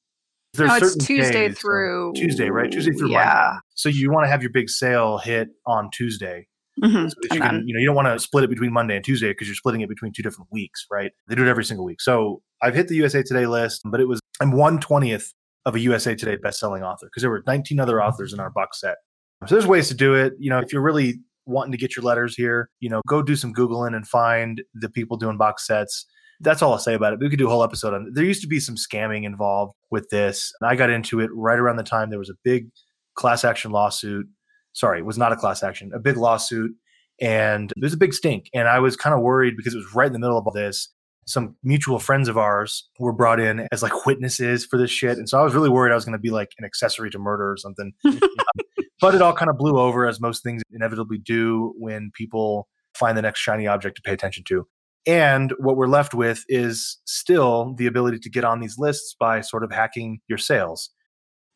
There's 0.54 0.68
No, 0.68 0.76
it's 0.76 0.96
Tuesday 0.96 1.48
days, 1.48 1.58
through 1.58 2.12
Tuesday, 2.14 2.48
right? 2.48 2.70
Tuesday 2.70 2.92
through 2.92 3.10
Monday. 3.10 3.24
yeah. 3.24 3.58
So 3.74 3.88
you 3.88 4.10
want 4.10 4.24
to 4.24 4.30
have 4.30 4.40
your 4.42 4.50
big 4.50 4.70
sale 4.70 5.18
hit 5.18 5.48
on 5.66 5.90
Tuesday. 5.92 6.46
Mhm. 6.82 7.10
So 7.10 7.16
you 7.34 7.40
can, 7.40 7.64
you 7.66 7.74
know, 7.74 7.80
you 7.80 7.86
don't 7.86 7.94
want 7.94 8.08
to 8.08 8.18
split 8.18 8.44
it 8.44 8.50
between 8.50 8.72
Monday 8.72 8.96
and 8.96 9.04
Tuesday 9.04 9.28
because 9.28 9.46
you're 9.48 9.54
splitting 9.54 9.80
it 9.82 9.88
between 9.88 10.12
two 10.12 10.22
different 10.22 10.50
weeks, 10.50 10.86
right? 10.90 11.12
They 11.28 11.34
do 11.34 11.44
it 11.44 11.48
every 11.48 11.64
single 11.64 11.84
week. 11.84 12.00
So 12.00 12.42
I've 12.62 12.74
hit 12.74 12.88
the 12.88 12.96
USA 12.96 13.22
Today 13.22 13.46
list, 13.46 13.82
but 13.84 14.00
it 14.00 14.08
was 14.08 14.20
I'm 14.40 14.52
one 14.52 14.80
twentieth 14.80 15.32
of 15.66 15.74
a 15.74 15.80
USA 15.80 16.14
Today 16.14 16.36
best-selling 16.36 16.82
author 16.82 17.06
because 17.06 17.22
there 17.22 17.30
were 17.30 17.42
19 17.46 17.80
other 17.80 17.96
mm-hmm. 17.96 18.08
authors 18.08 18.32
in 18.32 18.40
our 18.40 18.50
box 18.50 18.80
set. 18.80 18.96
So 19.46 19.54
there's 19.54 19.66
ways 19.66 19.88
to 19.88 19.94
do 19.94 20.14
it. 20.14 20.34
You 20.38 20.50
know, 20.50 20.58
if 20.58 20.72
you're 20.72 20.82
really 20.82 21.20
wanting 21.46 21.72
to 21.72 21.78
get 21.78 21.96
your 21.96 22.04
letters 22.04 22.34
here, 22.34 22.70
you 22.80 22.90
know, 22.90 23.00
go 23.06 23.22
do 23.22 23.36
some 23.36 23.54
googling 23.54 23.96
and 23.96 24.06
find 24.06 24.62
the 24.74 24.88
people 24.88 25.16
doing 25.16 25.38
box 25.38 25.66
sets. 25.66 26.06
That's 26.40 26.62
all 26.62 26.72
I'll 26.72 26.78
say 26.78 26.94
about 26.94 27.12
it. 27.12 27.18
We 27.20 27.28
could 27.28 27.38
do 27.38 27.46
a 27.46 27.50
whole 27.50 27.62
episode 27.62 27.94
on 27.94 28.06
it. 28.06 28.14
There 28.14 28.24
used 28.24 28.42
to 28.42 28.48
be 28.48 28.60
some 28.60 28.76
scamming 28.76 29.24
involved 29.24 29.74
with 29.90 30.08
this, 30.10 30.52
and 30.60 30.70
I 30.70 30.74
got 30.74 30.90
into 30.90 31.20
it 31.20 31.30
right 31.34 31.58
around 31.58 31.76
the 31.76 31.82
time 31.82 32.08
there 32.08 32.18
was 32.18 32.30
a 32.30 32.36
big 32.44 32.70
class 33.14 33.44
action 33.44 33.70
lawsuit. 33.70 34.26
Sorry, 34.72 35.00
it 35.00 35.06
was 35.06 35.18
not 35.18 35.32
a 35.32 35.36
class 35.36 35.62
action, 35.62 35.90
a 35.94 35.98
big 35.98 36.16
lawsuit, 36.16 36.72
and 37.20 37.72
there's 37.76 37.92
a 37.92 37.98
big 37.98 38.14
stink. 38.14 38.48
And 38.54 38.68
I 38.68 38.78
was 38.78 38.96
kind 38.96 39.14
of 39.14 39.20
worried 39.20 39.54
because 39.56 39.74
it 39.74 39.78
was 39.78 39.94
right 39.94 40.06
in 40.06 40.12
the 40.12 40.18
middle 40.18 40.38
of 40.38 40.46
all 40.46 40.52
this 40.52 40.88
some 41.26 41.56
mutual 41.62 41.98
friends 41.98 42.28
of 42.28 42.36
ours 42.36 42.88
were 42.98 43.12
brought 43.12 43.40
in 43.40 43.68
as 43.72 43.82
like 43.82 44.06
witnesses 44.06 44.66
for 44.66 44.78
this 44.78 44.90
shit. 44.90 45.18
And 45.18 45.28
so 45.28 45.38
I 45.38 45.42
was 45.42 45.54
really 45.54 45.68
worried 45.68 45.92
I 45.92 45.94
was 45.94 46.04
going 46.04 46.12
to 46.12 46.18
be 46.18 46.30
like 46.30 46.52
an 46.58 46.64
accessory 46.64 47.10
to 47.10 47.18
murder 47.18 47.50
or 47.50 47.56
something. 47.56 47.92
but 49.00 49.14
it 49.14 49.22
all 49.22 49.32
kind 49.32 49.50
of 49.50 49.56
blew 49.56 49.78
over 49.78 50.06
as 50.06 50.20
most 50.20 50.42
things 50.42 50.62
inevitably 50.72 51.18
do 51.18 51.74
when 51.78 52.10
people 52.14 52.68
find 52.94 53.16
the 53.16 53.22
next 53.22 53.40
shiny 53.40 53.66
object 53.66 53.96
to 53.96 54.02
pay 54.02 54.12
attention 54.12 54.44
to. 54.48 54.66
And 55.06 55.54
what 55.58 55.76
we're 55.76 55.86
left 55.86 56.12
with 56.12 56.44
is 56.48 56.98
still 57.06 57.74
the 57.78 57.86
ability 57.86 58.18
to 58.18 58.30
get 58.30 58.44
on 58.44 58.60
these 58.60 58.76
lists 58.78 59.14
by 59.18 59.40
sort 59.40 59.64
of 59.64 59.72
hacking 59.72 60.20
your 60.28 60.38
sales. 60.38 60.90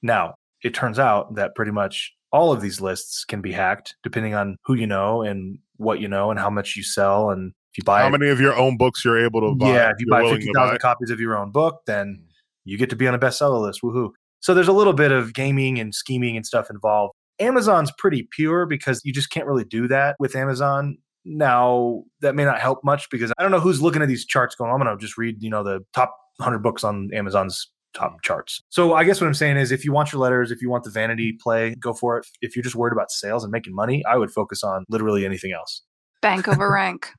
Now, 0.02 0.34
it 0.62 0.72
turns 0.72 0.98
out 0.98 1.34
that 1.34 1.54
pretty 1.54 1.72
much 1.72 2.14
all 2.32 2.52
of 2.52 2.62
these 2.62 2.80
lists 2.80 3.24
can 3.24 3.40
be 3.40 3.52
hacked 3.52 3.96
depending 4.02 4.34
on 4.34 4.56
who 4.64 4.74
you 4.74 4.86
know 4.86 5.22
and 5.22 5.58
what 5.76 6.00
you 6.00 6.08
know 6.08 6.30
and 6.30 6.40
how 6.40 6.50
much 6.50 6.74
you 6.74 6.82
sell 6.82 7.30
and 7.30 7.52
if 7.74 7.78
you 7.78 7.84
buy 7.84 8.02
How 8.02 8.08
many 8.08 8.28
of 8.28 8.40
your 8.40 8.54
own 8.54 8.76
books 8.76 9.04
you're 9.04 9.18
able 9.18 9.40
to 9.40 9.56
buy? 9.56 9.72
yeah, 9.72 9.90
if 9.90 9.96
you 9.98 10.06
buy 10.08 10.22
willing 10.22 10.36
fifty 10.36 10.46
to 10.46 10.52
buy? 10.54 10.66
thousand 10.66 10.78
copies 10.78 11.10
of 11.10 11.18
your 11.18 11.36
own 11.36 11.50
book, 11.50 11.80
then 11.86 12.20
hmm. 12.20 12.26
you 12.64 12.78
get 12.78 12.88
to 12.90 12.96
be 12.96 13.08
on 13.08 13.14
a 13.14 13.18
bestseller 13.18 13.60
list. 13.60 13.80
Woohoo! 13.82 14.10
So 14.38 14.54
there's 14.54 14.68
a 14.68 14.72
little 14.72 14.92
bit 14.92 15.10
of 15.10 15.34
gaming 15.34 15.80
and 15.80 15.92
scheming 15.92 16.36
and 16.36 16.46
stuff 16.46 16.70
involved. 16.70 17.14
Amazon's 17.40 17.90
pretty 17.98 18.28
pure 18.30 18.64
because 18.64 19.00
you 19.04 19.12
just 19.12 19.30
can't 19.30 19.46
really 19.46 19.64
do 19.64 19.88
that 19.88 20.14
with 20.20 20.36
Amazon. 20.36 20.98
Now 21.24 22.04
that 22.20 22.36
may 22.36 22.44
not 22.44 22.60
help 22.60 22.84
much 22.84 23.10
because 23.10 23.32
I 23.38 23.42
don't 23.42 23.50
know 23.50 23.58
who's 23.58 23.82
looking 23.82 24.02
at 24.02 24.08
these 24.08 24.24
charts 24.24 24.54
going. 24.54 24.70
I'm 24.70 24.78
gonna 24.78 24.96
just 24.96 25.18
read 25.18 25.42
you 25.42 25.50
know 25.50 25.64
the 25.64 25.80
top 25.94 26.14
100 26.36 26.60
books 26.60 26.84
on 26.84 27.10
Amazon's 27.12 27.70
top 27.92 28.22
charts. 28.22 28.62
So 28.68 28.94
I 28.94 29.02
guess 29.02 29.20
what 29.20 29.26
I'm 29.26 29.34
saying 29.34 29.56
is 29.56 29.72
if 29.72 29.84
you 29.84 29.90
want 29.90 30.12
your 30.12 30.20
letters, 30.20 30.52
if 30.52 30.62
you 30.62 30.70
want 30.70 30.84
the 30.84 30.90
vanity 30.90 31.36
play, 31.42 31.74
go 31.74 31.92
for 31.92 32.18
it. 32.18 32.26
If 32.40 32.54
you're 32.54 32.62
just 32.62 32.76
worried 32.76 32.92
about 32.92 33.10
sales 33.10 33.42
and 33.42 33.50
making 33.50 33.74
money, 33.74 34.04
I 34.04 34.16
would 34.16 34.30
focus 34.30 34.62
on 34.62 34.84
literally 34.88 35.24
anything 35.24 35.52
else. 35.52 35.82
Bank 36.22 36.46
over 36.46 36.70
rank. 36.70 37.10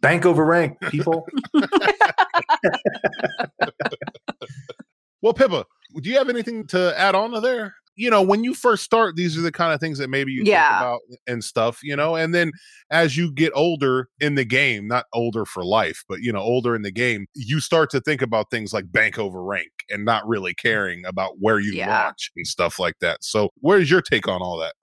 Bank 0.00 0.26
over 0.26 0.44
rank, 0.44 0.78
people. 0.90 1.26
Well, 5.20 5.34
Pippa, 5.34 5.64
do 6.00 6.08
you 6.08 6.16
have 6.16 6.28
anything 6.28 6.64
to 6.68 6.96
add 6.98 7.16
on 7.16 7.32
to 7.32 7.40
there? 7.40 7.74
You 7.96 8.08
know, 8.08 8.22
when 8.22 8.44
you 8.44 8.54
first 8.54 8.84
start, 8.84 9.16
these 9.16 9.36
are 9.36 9.40
the 9.40 9.50
kind 9.50 9.72
of 9.74 9.80
things 9.80 9.98
that 9.98 10.08
maybe 10.08 10.30
you 10.30 10.44
Yeah. 10.44 10.68
think 10.68 10.78
about 10.78 11.00
and 11.26 11.42
stuff, 11.42 11.80
you 11.82 11.96
know, 11.96 12.14
and 12.14 12.32
then 12.32 12.52
as 12.92 13.16
you 13.16 13.32
get 13.32 13.50
older 13.56 14.08
in 14.20 14.36
the 14.36 14.44
game, 14.44 14.86
not 14.86 15.06
older 15.12 15.44
for 15.44 15.64
life, 15.64 16.04
but 16.08 16.20
you 16.20 16.32
know, 16.32 16.38
older 16.38 16.76
in 16.76 16.82
the 16.82 16.92
game, 16.92 17.26
you 17.34 17.58
start 17.58 17.90
to 17.90 18.00
think 18.00 18.22
about 18.22 18.48
things 18.52 18.72
like 18.72 18.92
bank 18.92 19.18
over 19.18 19.42
rank 19.42 19.72
and 19.90 20.04
not 20.04 20.24
really 20.28 20.54
caring 20.54 21.04
about 21.04 21.32
where 21.40 21.58
you 21.58 21.72
Yeah. 21.72 22.04
launch 22.04 22.30
and 22.36 22.46
stuff 22.46 22.78
like 22.78 22.94
that. 23.00 23.24
So, 23.24 23.50
where's 23.56 23.90
your 23.90 24.00
take 24.02 24.28
on 24.28 24.40
all 24.40 24.56
that? 24.58 24.74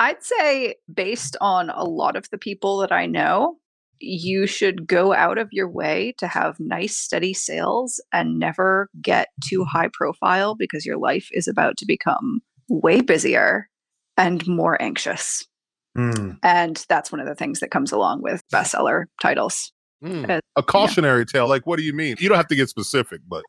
I'd 0.00 0.24
say, 0.24 0.74
based 0.92 1.36
on 1.40 1.70
a 1.70 1.84
lot 1.84 2.16
of 2.16 2.28
the 2.30 2.38
people 2.38 2.78
that 2.78 2.90
I 2.90 3.06
know, 3.06 3.58
you 4.00 4.46
should 4.46 4.86
go 4.86 5.12
out 5.12 5.38
of 5.38 5.48
your 5.52 5.68
way 5.68 6.14
to 6.18 6.26
have 6.26 6.58
nice, 6.60 6.96
steady 6.96 7.34
sales 7.34 8.00
and 8.12 8.38
never 8.38 8.88
get 9.00 9.28
too 9.44 9.64
high 9.64 9.88
profile 9.92 10.54
because 10.54 10.86
your 10.86 10.98
life 10.98 11.28
is 11.32 11.48
about 11.48 11.76
to 11.78 11.86
become 11.86 12.40
way 12.68 13.00
busier 13.00 13.68
and 14.16 14.46
more 14.46 14.80
anxious. 14.80 15.46
Hmm. 15.94 16.32
And 16.42 16.84
that's 16.88 17.10
one 17.10 17.20
of 17.20 17.26
the 17.26 17.34
things 17.34 17.60
that 17.60 17.70
comes 17.70 17.92
along 17.92 18.22
with 18.22 18.42
bestseller 18.52 19.04
titles. 19.22 19.72
Hmm. 20.02 20.26
Uh, 20.28 20.40
A 20.56 20.62
cautionary 20.62 21.24
tale. 21.24 21.48
Like, 21.48 21.66
what 21.66 21.78
do 21.78 21.84
you 21.84 21.94
mean? 21.94 22.16
You 22.18 22.28
don't 22.28 22.36
have 22.36 22.48
to 22.48 22.56
get 22.56 22.68
specific, 22.68 23.20
but 23.26 23.42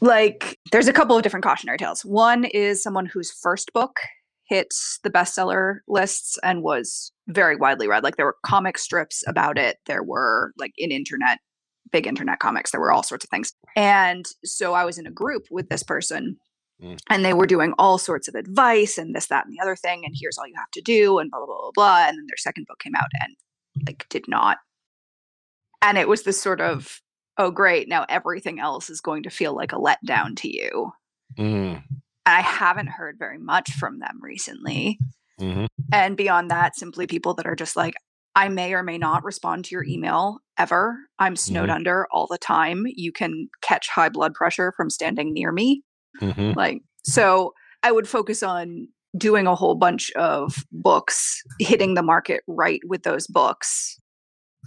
like 0.00 0.58
there's 0.72 0.88
a 0.88 0.92
couple 0.92 1.16
of 1.16 1.22
different 1.22 1.44
cautionary 1.44 1.78
tales. 1.78 2.04
One 2.04 2.44
is 2.44 2.82
someone 2.82 3.06
whose 3.06 3.30
first 3.30 3.72
book 3.72 3.98
hit 4.48 4.74
the 5.02 5.10
bestseller 5.10 5.78
lists 5.88 6.38
and 6.42 6.62
was 6.62 7.12
very 7.28 7.56
widely 7.56 7.88
read. 7.88 8.02
Like 8.02 8.16
there 8.16 8.26
were 8.26 8.36
comic 8.44 8.78
strips 8.78 9.24
about 9.26 9.58
it. 9.58 9.78
There 9.86 10.02
were 10.02 10.52
like 10.58 10.72
in 10.76 10.90
internet, 10.90 11.38
big 11.90 12.06
internet 12.06 12.38
comics. 12.38 12.70
There 12.70 12.80
were 12.80 12.92
all 12.92 13.02
sorts 13.02 13.24
of 13.24 13.30
things. 13.30 13.52
And 13.76 14.26
so 14.44 14.74
I 14.74 14.84
was 14.84 14.98
in 14.98 15.06
a 15.06 15.10
group 15.10 15.44
with 15.50 15.68
this 15.68 15.82
person 15.82 16.36
Mm. 16.82 16.98
and 17.08 17.24
they 17.24 17.32
were 17.32 17.46
doing 17.46 17.74
all 17.78 17.96
sorts 17.96 18.26
of 18.26 18.34
advice 18.34 18.98
and 18.98 19.14
this, 19.14 19.28
that, 19.28 19.46
and 19.46 19.54
the 19.54 19.62
other 19.62 19.76
thing. 19.76 20.04
And 20.04 20.16
here's 20.18 20.36
all 20.36 20.48
you 20.48 20.54
have 20.56 20.70
to 20.72 20.80
do 20.80 21.20
and 21.20 21.30
blah, 21.30 21.38
blah, 21.38 21.46
blah, 21.46 21.60
blah, 21.60 21.70
blah. 21.74 22.08
And 22.08 22.18
then 22.18 22.26
their 22.26 22.36
second 22.36 22.66
book 22.66 22.80
came 22.80 22.96
out 22.96 23.06
and 23.20 23.86
like 23.86 24.04
did 24.08 24.24
not. 24.26 24.58
And 25.80 25.96
it 25.96 26.08
was 26.08 26.24
this 26.24 26.40
sort 26.40 26.60
of 26.60 27.00
oh 27.38 27.50
great 27.50 27.88
now 27.88 28.04
everything 28.08 28.60
else 28.60 28.90
is 28.90 29.00
going 29.00 29.22
to 29.22 29.30
feel 29.30 29.54
like 29.54 29.72
a 29.72 29.76
letdown 29.76 30.36
to 30.36 30.48
you 30.48 30.92
mm, 31.38 31.82
i 32.26 32.40
haven't 32.40 32.88
heard 32.88 33.16
very 33.18 33.38
much 33.38 33.70
from 33.72 33.98
them 33.98 34.18
recently 34.20 34.98
mhm. 35.40 35.66
and 35.92 36.16
beyond 36.16 36.50
that 36.50 36.76
simply 36.76 37.06
people 37.06 37.34
that 37.34 37.46
are 37.46 37.56
just 37.56 37.76
like 37.76 37.94
i 38.34 38.48
may 38.48 38.72
or 38.74 38.82
may 38.82 38.98
not 38.98 39.24
respond 39.24 39.64
to 39.64 39.74
your 39.74 39.84
email 39.84 40.38
ever 40.58 40.96
i'm 41.18 41.36
snowed 41.36 41.68
Mhm. 41.68 41.74
under 41.74 42.06
all 42.12 42.26
the 42.30 42.38
time 42.38 42.84
you 42.86 43.12
can 43.12 43.48
catch 43.62 43.88
high 43.88 44.08
blood 44.08 44.34
pressure 44.34 44.72
from 44.76 44.90
standing 44.90 45.32
near 45.32 45.52
me 45.52 45.82
Mhm. 46.20 46.54
like 46.56 46.82
so 47.04 47.52
i 47.82 47.90
would 47.92 48.08
focus 48.08 48.42
on 48.42 48.88
doing 49.16 49.46
a 49.46 49.54
whole 49.54 49.74
bunch 49.74 50.10
of 50.12 50.64
books 50.72 51.42
hitting 51.58 51.94
the 51.94 52.02
market 52.02 52.42
right 52.46 52.80
with 52.86 53.02
those 53.02 53.26
books 53.26 53.98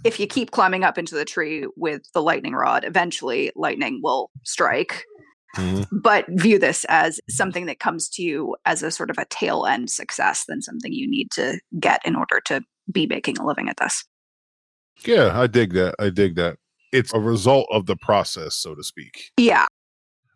if 0.04 0.20
you 0.20 0.26
keep 0.26 0.50
climbing 0.50 0.84
up 0.84 0.98
into 0.98 1.14
the 1.14 1.24
tree 1.24 1.66
with 1.76 2.02
the 2.12 2.22
lightning 2.22 2.52
rod 2.52 2.84
eventually 2.84 3.50
lightning 3.56 4.00
will 4.02 4.30
strike 4.44 5.04
Mhm. 5.56 5.86
but 6.02 6.24
view 6.30 6.58
this 6.58 6.84
as 6.88 7.20
something 7.28 7.66
that 7.66 7.80
comes 7.80 8.08
to 8.10 8.22
you 8.22 8.56
as 8.64 8.82
a 8.82 8.90
sort 8.90 9.10
of 9.10 9.18
a 9.18 9.24
tail 9.30 9.66
end 9.66 9.90
success 9.90 10.44
than 10.46 10.62
something 10.62 10.92
you 10.92 11.08
need 11.10 11.30
to 11.32 11.58
get 11.80 12.00
in 12.06 12.14
order 12.16 12.40
to 12.46 12.62
be 12.92 13.06
making 13.06 13.36
a 13.38 13.44
living 13.46 13.68
at 13.68 13.76
this 13.78 14.04
yeah, 15.04 15.38
I 15.38 15.46
dig 15.46 15.74
that. 15.74 15.94
I 15.98 16.08
dig 16.08 16.36
that. 16.36 16.56
It's 16.90 17.12
a 17.12 17.20
result 17.20 17.66
of 17.70 17.84
the 17.84 17.96
process, 17.96 18.54
so 18.54 18.74
to 18.74 18.82
speak. 18.82 19.30
yeah 19.36 19.66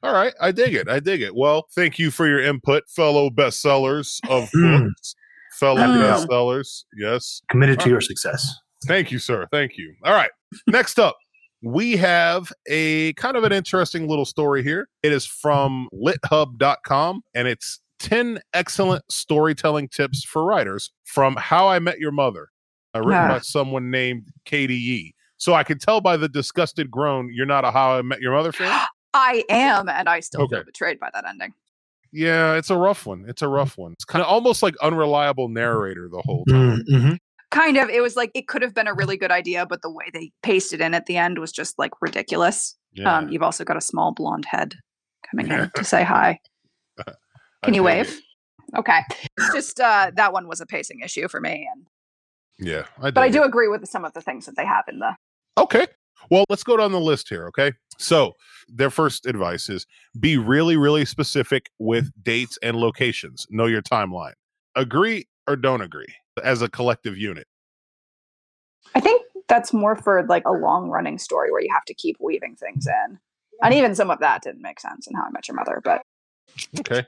All 0.02 0.12
right, 0.12 0.35
I 0.40 0.50
dig 0.52 0.74
it. 0.74 0.88
I 0.88 0.98
dig 1.00 1.20
it. 1.22 1.35
Well, 1.35 1.66
thank 1.74 1.98
you 1.98 2.11
for 2.11 2.26
your 2.26 2.40
input, 2.42 2.85
fellow 2.88 3.30
bestsellers 3.30 4.18
of 4.28 4.50
Mm. 4.56 4.88
books, 4.88 5.14
fellow 5.59 5.80
Mm. 5.80 6.02
bestsellers. 6.26 6.85
Yes, 6.96 7.40
Committed 7.50 7.80
to 7.80 7.88
your 7.88 8.00
success. 8.02 8.54
thank 8.87 9.11
you, 9.12 9.18
sir. 9.18 9.46
Thank 9.50 9.76
you. 9.78 9.94
All 10.04 10.12
right, 10.14 10.30
next 10.66 10.98
up, 10.98 11.16
we 11.62 11.96
have 11.96 12.52
a 12.68 13.12
kind 13.14 13.36
of 13.36 13.44
an 13.44 13.52
interesting 13.52 14.08
little 14.08 14.24
story 14.24 14.62
here. 14.62 14.88
It 15.02 15.12
is 15.12 15.26
from 15.26 15.88
lithub.com 15.94 17.22
and 17.34 17.48
it's 17.48 17.80
10 17.98 18.40
excellent 18.54 19.02
storytelling 19.10 19.88
tips 19.88 20.24
for 20.24 20.44
writers 20.44 20.90
from 21.04 21.36
How 21.36 21.68
I 21.68 21.78
Met 21.78 21.98
Your 21.98 22.12
Mother, 22.12 22.48
uh, 22.94 23.00
written 23.00 23.24
Ah. 23.24 23.28
by 23.28 23.38
someone 23.40 23.90
named 23.90 24.28
Katie 24.46 24.74
Yee. 24.74 25.14
So 25.36 25.54
I 25.54 25.62
can 25.64 25.78
tell 25.78 26.00
by 26.00 26.16
the 26.16 26.28
disgusted 26.28 26.90
groan, 26.90 27.30
you're 27.32 27.46
not 27.46 27.64
a 27.64 27.70
How 27.70 27.96
I 27.98 28.02
Met 28.02 28.20
Your 28.20 28.32
Mother 28.32 28.52
fan. 28.52 28.86
i 29.14 29.42
am 29.48 29.88
and 29.88 30.08
i 30.08 30.20
still 30.20 30.46
feel 30.48 30.58
Okay. 30.60 30.64
betrayed 30.66 31.00
by 31.00 31.10
that 31.12 31.26
ending 31.26 31.52
Yeah, 32.12 32.54
it's 32.54 32.70
a 32.70 32.76
rough 32.76 33.06
one. 33.06 33.24
It's 33.28 33.42
a 33.42 33.48
rough 33.48 33.76
one. 33.76 33.92
It's 33.92 34.04
kind 34.04 34.22
of 34.22 34.28
almost 34.28 34.62
like 34.62 34.76
unreliable 34.82 35.48
narrator 35.48 36.08
the 36.08 36.22
whole 36.24 36.44
time. 36.46 36.84
Mm-hmm. 36.88 37.14
Kind 37.50 37.76
of 37.76 37.88
it 37.88 38.00
was 38.02 38.16
like 38.16 38.30
it 38.34 38.48
could 38.48 38.62
have 38.62 38.74
been 38.74 38.86
a 38.88 38.94
really 38.94 39.16
good 39.16 39.30
idea 39.32 39.66
but 39.66 39.82
the 39.82 39.90
way 39.90 40.04
they 40.12 40.30
pasted 40.42 40.80
in 40.80 40.94
at 40.94 41.06
the 41.06 41.16
end 41.16 41.38
was 41.38 41.50
just 41.52 41.78
like 41.78 41.90
ridiculous 42.00 42.76
Yeah. 42.92 43.16
um 43.18 43.28
you've 43.28 43.42
also 43.42 43.64
got 43.64 43.76
a 43.76 43.80
small 43.80 44.12
blonde 44.12 44.44
head 44.46 44.74
coming 45.30 45.50
in 45.50 45.70
to 45.76 45.84
say 45.84 46.02
hi 46.04 46.38
I 46.98 47.12
can 47.64 47.74
you 47.74 47.82
wave 47.82 48.08
it. 48.08 48.78
okay 48.78 49.00
it's 49.36 49.52
just 49.52 49.80
uh 49.80 50.10
that 50.14 50.32
one 50.32 50.46
was 50.48 50.60
a 50.60 50.66
pacing 50.66 51.00
issue 51.00 51.28
for 51.28 51.40
me 51.40 51.68
and 51.74 51.86
Yeah, 52.58 52.84
I 53.02 53.10
but 53.10 53.22
i 53.22 53.28
do 53.28 53.42
it. 53.42 53.46
agree 53.46 53.68
with 53.68 53.86
some 53.88 54.04
of 54.04 54.12
the 54.12 54.20
things 54.20 54.46
that 54.46 54.56
they 54.56 54.64
have 54.66 54.84
in 54.88 54.98
the 55.00 55.14
Okay. 55.58 55.86
Well, 56.30 56.44
let's 56.48 56.62
go 56.62 56.76
down 56.76 56.92
the 56.92 57.00
list 57.00 57.28
here. 57.28 57.46
Okay. 57.48 57.72
So, 57.98 58.32
their 58.68 58.88
first 58.88 59.26
advice 59.26 59.68
is 59.68 59.84
be 60.18 60.38
really, 60.38 60.76
really 60.76 61.04
specific 61.04 61.70
with 61.78 62.10
dates 62.22 62.56
and 62.62 62.76
locations. 62.76 63.46
Know 63.50 63.66
your 63.66 63.82
timeline. 63.82 64.34
Agree 64.76 65.26
or 65.46 65.57
don't 65.57 65.83
agree 65.83 66.14
as 66.44 66.62
a 66.62 66.68
collective 66.68 67.16
unit. 67.16 67.46
i 68.94 69.00
think 69.00 69.22
that's 69.48 69.72
more 69.72 69.96
for 69.96 70.24
like 70.29 70.44
a 70.46 70.53
long 70.53 70.88
running 70.88 71.18
story 71.18 71.50
where 71.50 71.62
you 71.62 71.68
have 71.72 71.85
to 71.85 71.94
keep 71.94 72.16
weaving 72.20 72.57
things 72.57 72.87
in 72.87 73.18
and 73.62 73.74
even 73.74 73.94
some 73.94 74.11
of 74.11 74.20
that 74.20 74.42
didn't 74.42 74.62
make 74.62 74.81
sense 74.81 75.07
in 75.07 75.14
how 75.14 75.24
i 75.24 75.31
met 75.31 75.48
your 75.48 75.57
mother 75.57 75.81
but 75.85 76.03
Okay. 76.79 77.05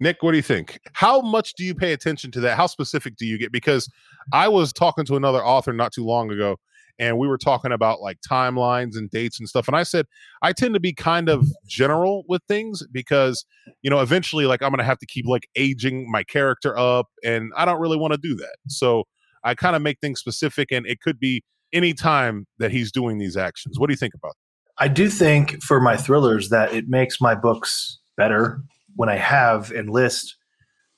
Nick, 0.00 0.22
what 0.22 0.30
do 0.30 0.38
you 0.38 0.42
think? 0.42 0.80
How 0.94 1.20
much 1.20 1.54
do 1.54 1.64
you 1.64 1.74
pay 1.74 1.92
attention 1.92 2.30
to 2.32 2.40
that? 2.40 2.56
How 2.56 2.66
specific 2.66 3.16
do 3.16 3.26
you 3.26 3.36
get? 3.36 3.52
Because 3.52 3.90
I 4.32 4.48
was 4.48 4.72
talking 4.72 5.04
to 5.04 5.16
another 5.16 5.44
author 5.44 5.72
not 5.74 5.92
too 5.92 6.04
long 6.04 6.30
ago, 6.30 6.56
and 7.00 7.18
we 7.18 7.26
were 7.26 7.38
talking 7.38 7.72
about 7.72 8.00
like 8.00 8.18
timelines 8.20 8.96
and 8.96 9.10
dates 9.10 9.40
and 9.40 9.48
stuff. 9.48 9.66
And 9.66 9.76
I 9.76 9.82
said, 9.82 10.06
I 10.42 10.52
tend 10.52 10.74
to 10.74 10.80
be 10.80 10.92
kind 10.92 11.30
of 11.30 11.48
general 11.66 12.24
with 12.28 12.42
things 12.46 12.86
because, 12.92 13.44
you 13.82 13.88
know, 13.88 14.00
eventually, 14.00 14.44
like, 14.44 14.62
I'm 14.62 14.68
going 14.68 14.78
to 14.78 14.84
have 14.84 14.98
to 14.98 15.06
keep 15.06 15.26
like 15.26 15.48
aging 15.56 16.08
my 16.10 16.22
character 16.22 16.78
up, 16.78 17.06
and 17.24 17.52
I 17.56 17.64
don't 17.64 17.80
really 17.80 17.96
want 17.96 18.12
to 18.12 18.18
do 18.22 18.36
that. 18.36 18.56
So 18.68 19.04
I 19.42 19.54
kind 19.54 19.74
of 19.74 19.82
make 19.82 19.98
things 20.00 20.20
specific, 20.20 20.70
and 20.70 20.86
it 20.86 21.00
could 21.00 21.18
be 21.18 21.42
any 21.72 21.94
time 21.94 22.46
that 22.58 22.70
he's 22.70 22.92
doing 22.92 23.18
these 23.18 23.36
actions. 23.36 23.80
What 23.80 23.88
do 23.88 23.94
you 23.94 23.98
think 23.98 24.14
about 24.14 24.34
that? 24.34 24.84
I 24.84 24.88
do 24.88 25.08
think 25.08 25.62
for 25.62 25.80
my 25.80 25.96
thrillers 25.96 26.50
that 26.50 26.72
it 26.74 26.88
makes 26.88 27.20
my 27.20 27.34
books 27.34 27.98
better 28.16 28.62
when 28.96 29.08
I 29.08 29.16
have 29.16 29.70
and 29.70 29.88
list 29.88 30.36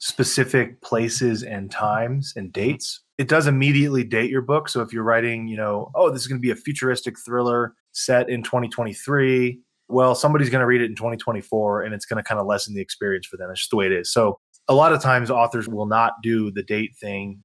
specific 0.03 0.83
places 0.83 1.45
and 1.45 1.71
times 1.71 2.33
and 2.35 2.53
dates. 2.53 3.03
It 3.19 3.29
does 3.29 3.47
immediately 3.47 4.03
date 4.03 4.31
your 4.31 4.43
book. 4.43 4.69
So 4.69 4.81
if 4.81 4.93
you're 4.93 5.05
writing, 5.05 5.47
you 5.47 5.57
know, 5.57 5.93
oh, 5.95 6.11
this 6.11 6.23
is 6.23 6.27
going 6.27 6.41
to 6.41 6.43
be 6.43 6.51
a 6.51 6.57
futuristic 6.57 7.15
thriller 7.25 7.77
set 7.93 8.29
in 8.29 8.43
2023, 8.43 9.61
well, 9.87 10.17
somebody's 10.17 10.51
going 10.51 10.59
to 10.59 10.67
read 10.67 10.81
it 10.81 10.87
in 10.87 10.97
2024 10.97 11.83
and 11.83 11.95
it's 11.95 12.05
going 12.05 12.17
to 12.17 12.27
kind 12.27 12.41
of 12.41 12.49
lessen 12.49 12.75
the 12.75 12.81
experience 12.81 13.27
for 13.27 13.37
them. 13.37 13.49
It's 13.53 13.61
just 13.61 13.71
the 13.71 13.77
way 13.77 13.87
it 13.87 13.93
is. 13.93 14.13
So 14.13 14.41
a 14.67 14.75
lot 14.75 14.93
of 14.93 15.01
times 15.01 15.31
authors 15.31 15.69
will 15.69 15.87
not 15.87 16.15
do 16.21 16.51
the 16.51 16.65
date 16.65 16.97
thing. 17.01 17.41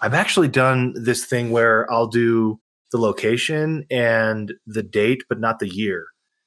I've 0.00 0.14
actually 0.14 0.48
done 0.48 0.94
this 0.96 1.26
thing 1.26 1.50
where 1.50 1.92
I'll 1.92 2.06
do 2.06 2.58
the 2.90 2.98
location 2.98 3.84
and 3.90 4.54
the 4.66 4.82
date, 4.82 5.24
but 5.28 5.40
not 5.40 5.58
the 5.58 5.68
year. 5.68 6.06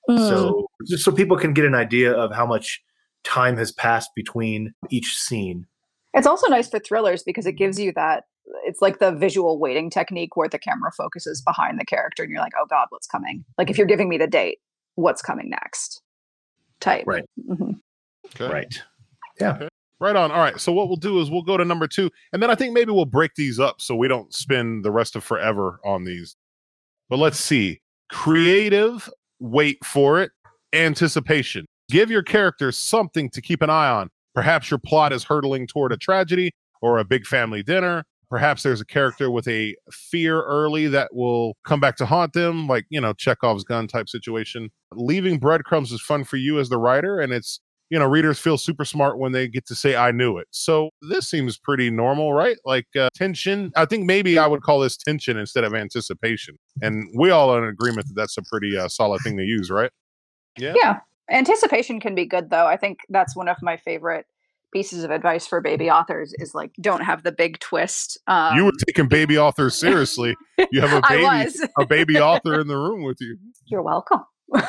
Mm. 0.10 0.28
So 0.28 0.68
just 0.88 1.04
so 1.04 1.12
people 1.12 1.38
can 1.38 1.54
get 1.54 1.66
an 1.66 1.76
idea 1.76 2.14
of 2.14 2.34
how 2.34 2.48
much 2.48 2.82
time 3.26 3.58
has 3.58 3.72
passed 3.72 4.12
between 4.16 4.74
each 4.90 5.16
scene. 5.18 5.66
It's 6.14 6.28
also 6.28 6.48
nice 6.48 6.70
for 6.70 6.80
thrillers 6.80 7.24
because 7.24 7.46
it 7.46 7.54
gives 7.54 7.80
you 7.80 7.92
that 7.94 8.24
it's 8.66 8.82
like 8.82 9.00
the 9.00 9.12
visual 9.12 9.60
waiting 9.60 9.90
technique 9.90 10.38
where 10.38 10.48
the 10.48 10.60
camera 10.60 10.92
focuses 10.96 11.42
behind 11.42 11.80
the 11.80 11.86
character 11.86 12.24
and 12.24 12.32
you're 12.32 12.40
like, 12.40 12.54
oh 12.60 12.66
God, 12.70 12.86
what's 12.90 13.08
coming? 13.08 13.44
Like 13.58 13.70
if 13.70 13.78
you're 13.78 13.88
giving 13.88 14.08
me 14.08 14.18
the 14.18 14.28
date, 14.28 14.60
what's 14.96 15.22
coming 15.22 15.50
next? 15.50 16.02
Type. 16.80 17.06
Right. 17.08 17.26
Mhm. 17.50 17.80
Okay. 18.28 18.52
Right. 18.54 18.82
Yeah. 19.40 19.68
Right 20.00 20.16
on. 20.16 20.32
All 20.32 20.40
right. 20.40 20.60
So 20.60 20.72
what 20.72 20.88
we'll 20.88 20.98
do 20.98 21.20
is 21.22 21.32
we'll 21.32 21.42
go 21.42 21.58
to 21.58 21.66
number 21.66 21.88
two, 21.88 22.12
and 22.34 22.42
then 22.42 22.50
I 22.50 22.56
think 22.56 22.74
maybe 22.74 22.92
we'll 22.92 23.06
break 23.06 23.32
these 23.36 23.60
up 23.60 23.82
so 23.82 23.96
we 23.96 24.08
don't 24.08 24.34
spend 24.34 24.84
the 24.84 24.92
rest 24.92 25.16
of 25.16 25.24
forever 25.24 25.80
on 25.86 26.04
these. 26.04 26.36
But 27.10 27.20
let's 27.20 27.40
see. 27.40 27.82
Creative, 28.12 29.10
wait 29.40 29.84
for 29.84 30.22
it. 30.22 30.32
Anticipation. 30.74 31.66
Give 31.89 32.10
your 32.10 32.24
characters 32.24 32.78
something 32.78 33.30
to 33.32 33.41
keep 33.41 33.62
an 33.62 33.69
eye 33.69 33.89
on. 33.89 34.10
Perhaps 34.34 34.69
your 34.69 34.80
plot 34.80 35.13
is 35.13 35.24
hurtling 35.24 35.67
toward 35.67 35.91
a 35.91 35.98
tragedy 35.98 36.52
or 36.82 36.98
a 36.98 37.06
big 37.06 37.26
family 37.26 37.63
dinner. 37.63 38.04
Perhaps 38.30 38.63
there's 38.63 38.82
a 38.82 38.86
character 38.86 39.30
with 39.30 39.48
a 39.48 39.76
fear 39.91 40.41
early 40.41 40.88
that 40.88 41.13
will 41.13 41.56
come 41.63 41.80
back 41.80 41.95
to 41.98 42.06
haunt 42.06 42.34
them, 42.34 42.67
like, 42.67 42.86
you 42.89 43.00
know, 43.00 43.13
Chekhov's 43.13 43.63
gun 43.63 43.88
type 43.88 44.10
situation. 44.10 44.71
Leaving 44.93 45.38
breadcrumbs 45.38 45.91
is 45.91 46.02
fun 46.02 46.24
for 46.24 46.38
you 46.38 46.60
as 46.60 46.69
the 46.69 46.78
writer, 46.78 47.19
and 47.19 47.32
it's 47.32 47.60
you 47.89 48.00
know, 48.00 48.06
readers 48.06 48.39
feel 48.39 48.58
super 48.58 48.84
smart 48.84 49.19
when 49.19 49.32
they 49.32 49.48
get 49.48 49.65
to 49.67 49.76
say, 49.76 49.95
I 49.95 50.12
knew 50.12 50.38
it. 50.38 50.48
So 50.52 50.89
this 51.02 51.30
seems 51.30 51.58
pretty 51.58 51.91
normal, 51.91 52.34
right? 52.34 52.58
Like 52.65 52.88
uh, 53.00 53.10
tension. 53.13 53.71
I 53.76 53.86
think 53.86 54.06
maybe 54.06 54.39
I 54.39 54.48
would 54.48 54.63
call 54.63 54.80
this 54.80 54.98
tension 54.98 55.38
instead 55.38 55.63
of 55.63 55.74
anticipation. 55.76 56.58
And 56.82 57.08
we 57.15 57.30
all 57.30 57.52
are 57.52 57.63
in 57.63 57.69
agreement 57.69 58.08
that 58.08 58.15
that's 58.15 58.38
a 58.38 58.41
pretty 58.43 58.76
uh, 58.78 58.88
solid 58.88 59.21
thing 59.21 59.38
to 59.38 59.43
use, 59.43 59.69
right? 59.69 59.91
Yeah. 60.58 60.74
Yeah. 60.76 61.00
Anticipation 61.30 62.00
can 62.00 62.16
be 62.16 62.26
good 62.26 62.50
though. 62.50 62.66
I 62.68 62.78
think 62.78 63.00
that's 63.10 63.36
one 63.36 63.48
of 63.48 63.58
my 63.62 63.78
favorite 63.78 64.26
pieces 64.74 65.04
of 65.06 65.12
advice 65.12 65.48
for 65.48 65.62
baby 65.62 65.90
authors 65.90 66.34
is 66.38 66.54
like 66.54 66.72
don't 66.82 67.02
have 67.02 67.24
the 67.24 67.32
big 67.32 67.60
twist. 67.60 68.20
Um, 68.28 68.58
you 68.58 68.66
were 68.66 68.74
taking 68.86 69.08
baby 69.08 69.38
authors 69.38 69.76
seriously. 69.76 70.36
You 70.72 70.82
have 70.82 70.92
a 70.92 71.02
baby, 71.10 71.56
a 71.80 71.86
baby 71.86 72.18
author 72.20 72.60
in 72.60 72.68
the 72.68 72.76
room 72.76 73.04
with 73.04 73.18
you. 73.22 73.38
You're 73.66 73.82
welcome. 73.82 74.22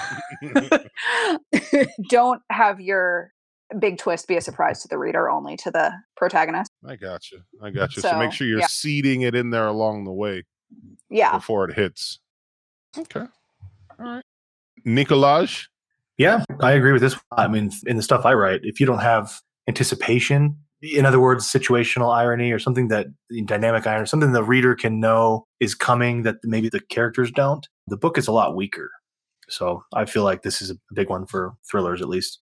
don't 2.09 2.41
have 2.51 2.81
your 2.81 3.33
big 3.79 3.99
twist 3.99 4.29
be 4.29 4.37
a 4.37 4.41
surprise 4.41 4.81
to 4.83 4.89
the 4.89 4.97
reader, 4.97 5.29
only 5.29 5.57
to 5.59 5.71
the 5.71 5.93
protagonist. 6.17 6.71
I 6.87 6.97
got 6.97 7.31
you. 7.31 7.41
I 7.61 7.71
got 7.71 7.97
you. 7.97 8.03
So, 8.03 8.17
make 8.19 8.33
sure 8.33 8.47
you're 8.47 8.61
yeah. 8.61 8.67
seeding 8.69 9.23
it 9.23 9.35
in 9.35 9.51
there 9.51 9.67
along 9.67 10.05
the 10.05 10.13
way 10.13 10.45
Yeah. 11.11 11.33
before 11.37 11.69
it 11.69 11.75
hits. 11.75 12.21
Okay. 12.97 13.21
All 13.21 13.27
right. 13.99 14.25
Nicolaj. 14.87 15.67
Yeah, 16.19 16.45
I 16.61 16.73
agree 16.73 16.93
with 16.93 17.03
this. 17.03 17.17
I 17.33 17.47
mean, 17.49 17.71
in 17.87 17.97
the 17.97 18.03
stuff 18.03 18.25
I 18.25 18.35
write, 18.35 18.61
if 18.63 18.81
you 18.81 18.87
don't 18.87 19.01
have 19.01 19.41
anticipation, 19.69 20.57
in 20.83 21.05
other 21.05 21.21
words, 21.21 21.47
situational 21.47 22.15
irony 22.15 22.53
or 22.53 22.59
something 22.59 22.89
that 22.89 23.07
dynamic 23.45 23.87
irony, 23.87 24.07
something 24.07 24.33
the 24.33 24.43
reader 24.43 24.75
can 24.75 25.01
know 25.01 25.47
is 25.61 25.75
coming 25.75 26.23
that 26.23 26.37
maybe 26.43 26.69
the 26.69 26.81
characters 26.81 27.31
don't, 27.31 27.67
the 27.87 27.97
book 27.97 28.17
is 28.19 28.29
a 28.29 28.33
lot 28.33 28.57
weaker. 28.57 28.91
So 29.49 29.83
I 29.95 30.07
feel 30.07 30.25
like 30.25 30.43
this 30.43 30.61
is 30.61 30.71
a 30.71 30.77
big 30.95 31.09
one 31.09 31.27
for 31.27 31.55
thrillers, 31.71 32.01
at 32.01 32.09
least. 32.09 32.41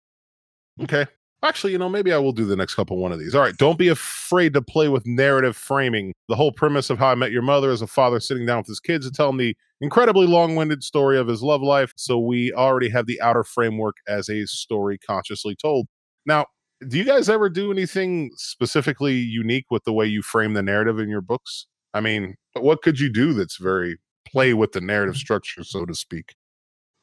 Okay. 0.83 1.07
Actually, 1.45 1.73
you 1.73 1.79
know, 1.79 1.91
maybe 1.91 2.11
I 2.11 2.17
will 2.17 2.33
do 2.33 2.47
the 2.47 2.57
next 2.57 2.75
couple 2.75 2.97
one 2.97 3.13
of 3.13 3.19
these. 3.19 3.35
All 3.35 3.43
right. 3.43 3.57
Don't 3.59 3.79
be 3.79 3.89
afraid 3.89 4.55
to 4.55 4.63
play 4.63 4.89
with 4.89 5.07
narrative 5.07 5.55
framing. 5.55 6.15
The 6.29 6.37
whole 6.37 6.53
premise 6.53 6.89
of 6.89 6.99
How 6.99 7.09
I 7.09 7.15
Met 7.15 7.33
Your 7.33 7.43
Mother 7.43 7.71
is 7.71 7.83
a 7.83 7.87
father 7.87 8.19
sitting 8.19 8.47
down 8.47 8.59
with 8.59 8.67
his 8.67 8.81
kids 8.81 9.07
to 9.07 9.13
tell 9.13 9.29
him 9.29 9.37
the 9.37 9.55
incredibly 9.83 10.27
long 10.27 10.57
winded 10.57 10.83
story 10.83 11.19
of 11.19 11.29
his 11.29 11.43
love 11.43 11.61
life. 11.61 11.93
So 11.97 12.19
we 12.19 12.51
already 12.55 12.89
have 12.89 13.07
the 13.07 13.21
outer 13.21 13.45
framework 13.45 13.97
as 14.09 14.31
a 14.31 14.47
story 14.47 14.97
consciously 14.97 15.55
told. 15.55 15.87
Now, 16.25 16.47
do 16.89 16.97
you 16.97 17.05
guys 17.05 17.29
ever 17.29 17.51
do 17.51 17.71
anything 17.71 18.31
specifically 18.37 19.15
unique 19.15 19.67
with 19.71 19.85
the 19.85 19.93
way 19.93 20.07
you 20.07 20.23
frame 20.23 20.55
the 20.55 20.63
narrative 20.63 20.99
in 20.99 21.11
your 21.11 21.21
books? 21.21 21.67
I 21.93 22.01
mean, 22.01 22.37
what 22.55 22.81
could 22.81 22.99
you 22.99 23.13
do 23.13 23.35
that's 23.35 23.59
very 23.59 23.99
play 24.27 24.55
with 24.55 24.73
the 24.73 24.81
narrative 24.81 25.17
structure, 25.17 25.63
so 25.63 25.85
to 25.85 25.95
speak? 25.95 26.35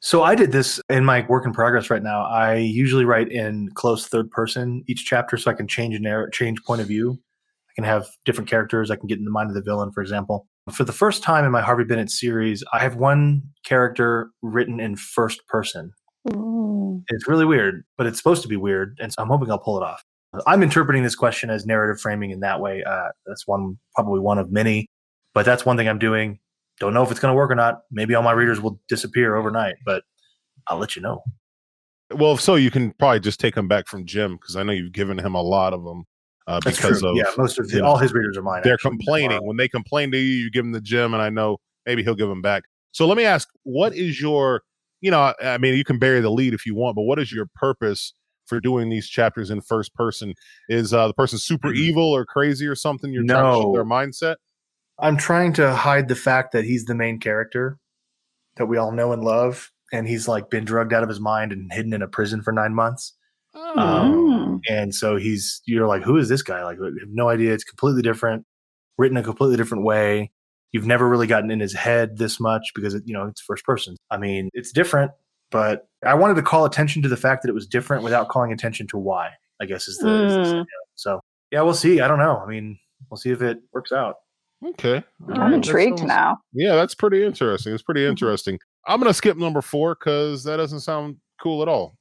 So 0.04 0.24
I 0.24 0.34
did 0.34 0.50
this 0.50 0.80
in 0.90 1.04
my 1.04 1.24
work 1.28 1.46
in 1.46 1.52
progress 1.52 1.88
right 1.88 2.02
now. 2.02 2.24
I 2.24 2.56
usually 2.56 3.04
write 3.04 3.30
in 3.30 3.68
close 3.74 4.08
third 4.08 4.32
person 4.32 4.82
each 4.88 5.06
chapter 5.06 5.36
so 5.36 5.48
I 5.48 5.54
can 5.54 5.68
change 5.68 5.98
narr- 6.00 6.28
change 6.30 6.62
point 6.64 6.80
of 6.80 6.88
view. 6.88 7.20
I 7.70 7.72
can 7.76 7.84
have 7.84 8.08
different 8.24 8.50
characters. 8.50 8.90
I 8.90 8.96
can 8.96 9.06
get 9.06 9.18
in 9.18 9.24
the 9.24 9.30
mind 9.30 9.50
of 9.50 9.54
the 9.54 9.62
villain, 9.62 9.92
for 9.92 10.02
example. 10.02 10.48
For 10.72 10.82
the 10.82 10.92
first 10.92 11.22
time 11.22 11.44
in 11.44 11.52
my 11.52 11.62
Harvey 11.62 11.84
Bennett 11.84 12.10
series, 12.10 12.64
I 12.72 12.80
have 12.80 12.96
one 12.96 13.42
character 13.64 14.30
written 14.42 14.80
in 14.80 14.96
first 14.96 15.46
person. 15.46 15.92
Ooh. 16.34 17.02
It's 17.08 17.28
really 17.28 17.44
weird, 17.44 17.84
but 17.96 18.08
it's 18.08 18.18
supposed 18.18 18.42
to 18.42 18.48
be 18.48 18.56
weird, 18.56 18.98
and 19.00 19.12
so 19.12 19.22
I'm 19.22 19.28
hoping 19.28 19.52
I'll 19.52 19.58
pull 19.58 19.80
it 19.80 19.84
off. 19.84 20.02
I'm 20.48 20.64
interpreting 20.64 21.04
this 21.04 21.14
question 21.14 21.48
as 21.48 21.64
narrative 21.64 22.00
framing 22.00 22.30
in 22.30 22.40
that 22.40 22.60
way. 22.60 22.82
Uh, 22.82 23.08
that's 23.26 23.46
one, 23.46 23.78
probably 23.94 24.18
one 24.18 24.38
of 24.38 24.50
many, 24.50 24.88
but 25.32 25.46
that's 25.46 25.64
one 25.64 25.76
thing 25.76 25.88
I'm 25.88 25.98
doing. 25.98 26.40
Don't 26.82 26.94
know 26.94 27.04
if 27.04 27.12
it's 27.12 27.20
going 27.20 27.30
to 27.30 27.36
work 27.36 27.48
or 27.48 27.54
not. 27.54 27.82
Maybe 27.92 28.16
all 28.16 28.24
my 28.24 28.32
readers 28.32 28.60
will 28.60 28.80
disappear 28.88 29.36
overnight, 29.36 29.76
but 29.86 30.02
I'll 30.66 30.78
let 30.78 30.96
you 30.96 31.02
know. 31.02 31.22
Well, 32.12 32.32
if 32.32 32.40
so, 32.40 32.56
you 32.56 32.72
can 32.72 32.90
probably 32.94 33.20
just 33.20 33.38
take 33.38 33.54
them 33.54 33.68
back 33.68 33.86
from 33.86 34.04
Jim 34.04 34.34
because 34.34 34.56
I 34.56 34.64
know 34.64 34.72
you've 34.72 34.90
given 34.90 35.16
him 35.16 35.36
a 35.36 35.42
lot 35.42 35.74
of 35.74 35.84
them 35.84 36.02
uh, 36.48 36.58
because 36.64 37.04
of 37.04 37.14
yeah, 37.14 37.22
most 37.38 37.60
of 37.60 37.68
the, 37.68 37.84
all 37.84 37.98
his 37.98 38.12
readers 38.12 38.36
are 38.36 38.42
mine. 38.42 38.62
they're 38.64 38.74
actually. 38.74 38.96
complaining. 38.96 39.46
When 39.46 39.56
they 39.58 39.68
complain 39.68 40.10
to 40.10 40.18
you, 40.18 40.24
you 40.24 40.50
give 40.50 40.64
them 40.64 40.72
the 40.72 40.80
gym, 40.80 41.14
and 41.14 41.22
I 41.22 41.30
know 41.30 41.58
maybe 41.86 42.02
he'll 42.02 42.16
give 42.16 42.28
them 42.28 42.42
back. 42.42 42.64
So 42.90 43.06
let 43.06 43.16
me 43.16 43.24
ask, 43.24 43.48
what 43.62 43.94
is 43.94 44.20
your, 44.20 44.62
you 45.00 45.12
know, 45.12 45.34
I 45.40 45.58
mean, 45.58 45.76
you 45.76 45.84
can 45.84 46.00
bury 46.00 46.20
the 46.20 46.30
lead 46.30 46.52
if 46.52 46.66
you 46.66 46.74
want, 46.74 46.96
but 46.96 47.02
what 47.02 47.20
is 47.20 47.30
your 47.30 47.46
purpose 47.54 48.12
for 48.46 48.58
doing 48.58 48.88
these 48.88 49.08
chapters 49.08 49.50
in 49.50 49.60
first 49.60 49.94
person? 49.94 50.34
Is 50.68 50.92
uh, 50.92 51.06
the 51.06 51.14
person 51.14 51.38
super 51.38 51.68
Mhm. 51.68 51.76
evil 51.76 52.10
or 52.10 52.24
crazy 52.24 52.66
or 52.66 52.74
something? 52.74 53.12
You're 53.12 53.24
trying 53.24 53.44
to 53.52 53.56
show 53.60 53.66
No. 53.66 53.72
their 53.72 53.84
mindset. 53.84 54.34
I'm 55.02 55.16
trying 55.16 55.52
to 55.54 55.74
hide 55.74 56.08
the 56.08 56.16
fact 56.16 56.52
that 56.52 56.64
he's 56.64 56.84
the 56.84 56.94
main 56.94 57.18
character 57.18 57.78
that 58.56 58.66
we 58.66 58.76
all 58.76 58.92
know 58.92 59.12
and 59.12 59.24
love, 59.24 59.70
and 59.92 60.06
he's 60.06 60.28
like 60.28 60.48
been 60.48 60.64
drugged 60.64 60.92
out 60.92 61.02
of 61.02 61.08
his 61.08 61.20
mind 61.20 61.52
and 61.52 61.72
hidden 61.72 61.92
in 61.92 62.02
a 62.02 62.08
prison 62.08 62.40
for 62.40 62.52
nine 62.52 62.74
months. 62.74 63.12
Oh. 63.54 63.74
Mm. 63.76 64.60
And 64.70 64.94
so 64.94 65.16
he's, 65.16 65.60
you're 65.66 65.86
like, 65.86 66.02
who 66.02 66.16
is 66.16 66.28
this 66.28 66.42
guy? 66.42 66.62
Like, 66.62 66.78
have 66.78 67.08
no 67.10 67.28
idea. 67.28 67.52
It's 67.52 67.64
completely 67.64 68.02
different, 68.02 68.46
written 68.96 69.16
a 69.16 69.22
completely 69.22 69.56
different 69.56 69.84
way. 69.84 70.30
You've 70.70 70.86
never 70.86 71.08
really 71.08 71.26
gotten 71.26 71.50
in 71.50 71.60
his 71.60 71.74
head 71.74 72.16
this 72.16 72.40
much 72.40 72.72
because, 72.74 72.94
it, 72.94 73.02
you 73.04 73.12
know, 73.12 73.26
it's 73.26 73.40
first 73.40 73.64
person. 73.64 73.96
I 74.10 74.16
mean, 74.16 74.48
it's 74.54 74.72
different, 74.72 75.10
but 75.50 75.88
I 76.04 76.14
wanted 76.14 76.34
to 76.34 76.42
call 76.42 76.64
attention 76.64 77.02
to 77.02 77.08
the 77.08 77.16
fact 77.16 77.42
that 77.42 77.50
it 77.50 77.54
was 77.54 77.66
different 77.66 78.04
without 78.04 78.28
calling 78.28 78.52
attention 78.52 78.86
to 78.88 78.98
why, 78.98 79.30
I 79.60 79.66
guess 79.66 79.88
is 79.88 79.98
the, 79.98 80.24
is 80.24 80.34
the 80.34 80.54
Mm. 80.54 80.64
so 80.94 81.20
yeah, 81.50 81.60
we'll 81.60 81.74
see. 81.74 82.00
I 82.00 82.08
don't 82.08 82.18
know. 82.18 82.38
I 82.38 82.48
mean, 82.48 82.78
we'll 83.10 83.18
see 83.18 83.30
if 83.30 83.42
it 83.42 83.58
works 83.72 83.92
out. 83.92 84.16
Okay. 84.64 85.02
All 85.28 85.34
I'm 85.34 85.40
right, 85.40 85.52
intrigued 85.54 85.98
sounds- 85.98 86.08
now. 86.08 86.38
Yeah, 86.52 86.74
that's 86.76 86.94
pretty 86.94 87.24
interesting. 87.24 87.72
It's 87.74 87.82
pretty 87.82 88.02
Mhm. 88.02 88.10
interesting. 88.10 88.58
I'm 88.86 89.00
going 89.00 89.10
to 89.10 89.14
skip 89.14 89.36
number 89.36 89.60
four 89.62 89.94
because 89.94 90.44
that 90.44 90.56
doesn't 90.58 90.80
sound 90.80 91.16
cool 91.42 91.62
at 91.62 91.68
all. 91.68 91.96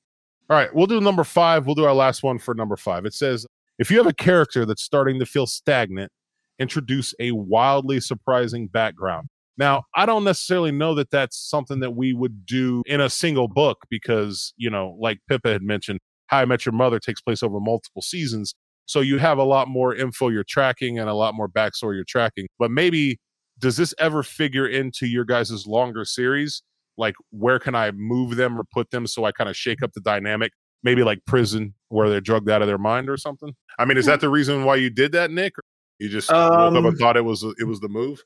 All 0.50 0.58
right, 0.58 0.74
we'll 0.76 0.88
do 0.88 1.00
number 1.02 1.24
five. 1.24 1.65
We'll 1.65 1.76
do 1.76 1.86
our 1.86 1.93
last 1.93 2.24
one 2.24 2.38
for 2.39 2.54
number 2.54 2.76
five. 2.76 3.06
It 3.06 3.13
says 3.13 3.45
if 3.80 3.89
you 3.89 3.97
have 3.97 4.08
a 4.08 4.13
character 4.13 4.65
that's 4.65 4.84
starting 4.84 5.19
to 5.19 5.26
feel 5.26 5.47
stagnant, 5.47 6.12
introduce 6.60 7.15
a 7.19 7.32
wildly 7.32 8.00
surprising 8.00 8.67
background. 8.67 9.28
Now, 9.58 9.84
I 9.95 10.06
don't 10.06 10.24
necessarily 10.24 10.71
know 10.71 10.93
that 10.95 11.10
that's 11.10 11.38
something 11.38 11.80
that 11.80 11.91
we 11.91 12.13
would 12.13 12.45
do 12.45 12.84
in 12.86 13.00
a 13.02 13.10
single 13.10 13.47
book 13.47 13.80
because, 13.89 14.54
you 14.58 14.69
know, 14.69 14.95
like 15.00 15.19
Pippa 15.30 15.50
had 15.52 15.62
mentioned, 15.63 16.00
How 16.28 16.39
I 16.39 16.45
Met 16.45 16.65
Your 16.65 16.74
Mother 16.74 17.00
takes 17.00 17.21
place 17.21 17.41
over 17.43 17.60
multiple 17.60 18.02
seasons. 18.02 18.54
So 18.91 18.99
you 18.99 19.19
have 19.19 19.38
a 19.38 19.43
lot 19.43 19.69
more 19.69 19.95
info 19.95 20.27
you're 20.27 20.43
tracking 20.43 20.99
and 20.99 21.10
a 21.10 21.13
lot 21.13 21.34
more 21.34 21.47
backstory 21.47 21.95
you're 21.95 22.04
tracking. 22.04 22.47
But 22.60 22.71
maybe 22.71 23.21
does 23.58 23.77
this 23.77 23.93
ever 23.99 24.21
figure 24.21 24.67
into 24.67 25.08
your 25.08 25.23
guys' 25.23 25.65
longer 25.65 26.04
series? 26.04 26.62
Like, 26.97 27.15
where 27.30 27.58
can 27.58 27.73
I 27.73 27.91
move 27.91 28.36
them 28.36 28.60
or 28.60 28.65
put 28.65 28.91
them 28.91 29.08
so 29.08 29.23
I 29.23 29.32
kind 29.32 29.49
of 29.49 29.56
shake 29.56 29.82
up 29.82 29.93
the 29.93 30.01
dynamic? 30.01 30.51
Maybe 30.84 31.04
like 31.04 31.19
prison, 31.25 31.73
where 31.88 32.10
they're 32.10 32.19
drugged 32.19 32.49
out 32.49 32.62
of 32.62 32.67
their 32.67 32.77
mind 32.77 33.10
or 33.10 33.15
something. 33.15 33.54
I 33.80 33.86
mean, 33.86 33.95
is 33.95 34.08
that 34.08 34.19
the 34.19 34.27
reason 34.27 34.65
why 34.65 34.75
you 34.75 34.89
did 34.89 35.13
that, 35.13 35.32
Nick? 35.32 35.58
Or 35.58 35.63
you 35.99 36.10
just 36.10 36.30
woke 36.30 36.51
up 36.51 36.73
Um, 36.73 36.86
and 36.86 36.97
thought 36.97 37.15
it 37.15 37.23
was 37.23 37.43
it 37.43 37.65
was 37.65 37.80
the 37.80 37.88
move. 37.88 38.21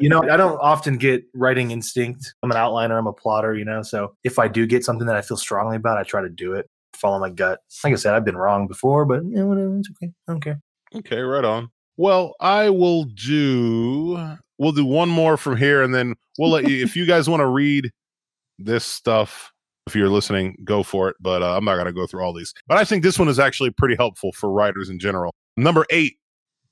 You 0.00 0.08
know, 0.08 0.22
I 0.22 0.38
don't 0.38 0.58
often 0.62 0.96
get 0.96 1.24
writing 1.34 1.72
instinct. 1.72 2.32
I'm 2.42 2.50
an 2.50 2.56
outliner, 2.56 2.98
I'm 2.98 3.06
a 3.06 3.12
plotter, 3.12 3.54
you 3.54 3.66
know. 3.66 3.82
So 3.82 4.14
if 4.24 4.38
I 4.38 4.48
do 4.48 4.66
get 4.66 4.82
something 4.82 5.06
that 5.08 5.16
I 5.16 5.20
feel 5.20 5.36
strongly 5.36 5.76
about, 5.76 5.98
I 5.98 6.04
try 6.04 6.22
to 6.22 6.30
do 6.30 6.54
it, 6.54 6.70
follow 6.96 7.18
my 7.18 7.30
gut. 7.30 7.60
Like 7.84 7.92
I 7.92 7.96
said, 7.96 8.14
I've 8.14 8.24
been 8.24 8.36
wrong 8.36 8.66
before, 8.66 9.04
but 9.04 9.22
yeah, 9.24 9.42
whatever, 9.42 9.78
it's 9.78 9.90
okay. 9.90 10.12
I 10.28 10.32
don't 10.32 10.40
care. 10.40 10.60
Okay, 10.94 11.20
right 11.20 11.44
on. 11.44 11.70
Well, 11.96 12.34
I 12.40 12.70
will 12.70 13.04
do 13.04 14.36
we'll 14.58 14.72
do 14.72 14.84
one 14.84 15.08
more 15.08 15.36
from 15.36 15.56
here 15.56 15.82
and 15.82 15.94
then 15.94 16.14
we'll 16.38 16.50
let 16.50 16.68
you 16.68 16.82
if 16.82 16.96
you 16.96 17.06
guys 17.06 17.28
want 17.28 17.40
to 17.40 17.46
read 17.46 17.90
this 18.58 18.84
stuff 18.84 19.52
if 19.86 19.94
you're 19.94 20.08
listening, 20.08 20.56
go 20.64 20.82
for 20.82 21.08
it, 21.08 21.16
but 21.20 21.42
uh, 21.42 21.56
I'm 21.56 21.64
not 21.64 21.74
going 21.74 21.86
to 21.86 21.92
go 21.92 22.06
through 22.06 22.22
all 22.22 22.32
these. 22.32 22.52
But 22.66 22.76
I 22.76 22.84
think 22.84 23.04
this 23.04 23.18
one 23.18 23.28
is 23.28 23.38
actually 23.38 23.70
pretty 23.70 23.94
helpful 23.94 24.32
for 24.32 24.50
writers 24.50 24.88
in 24.90 24.98
general. 24.98 25.32
Number 25.56 25.86
8, 25.90 26.16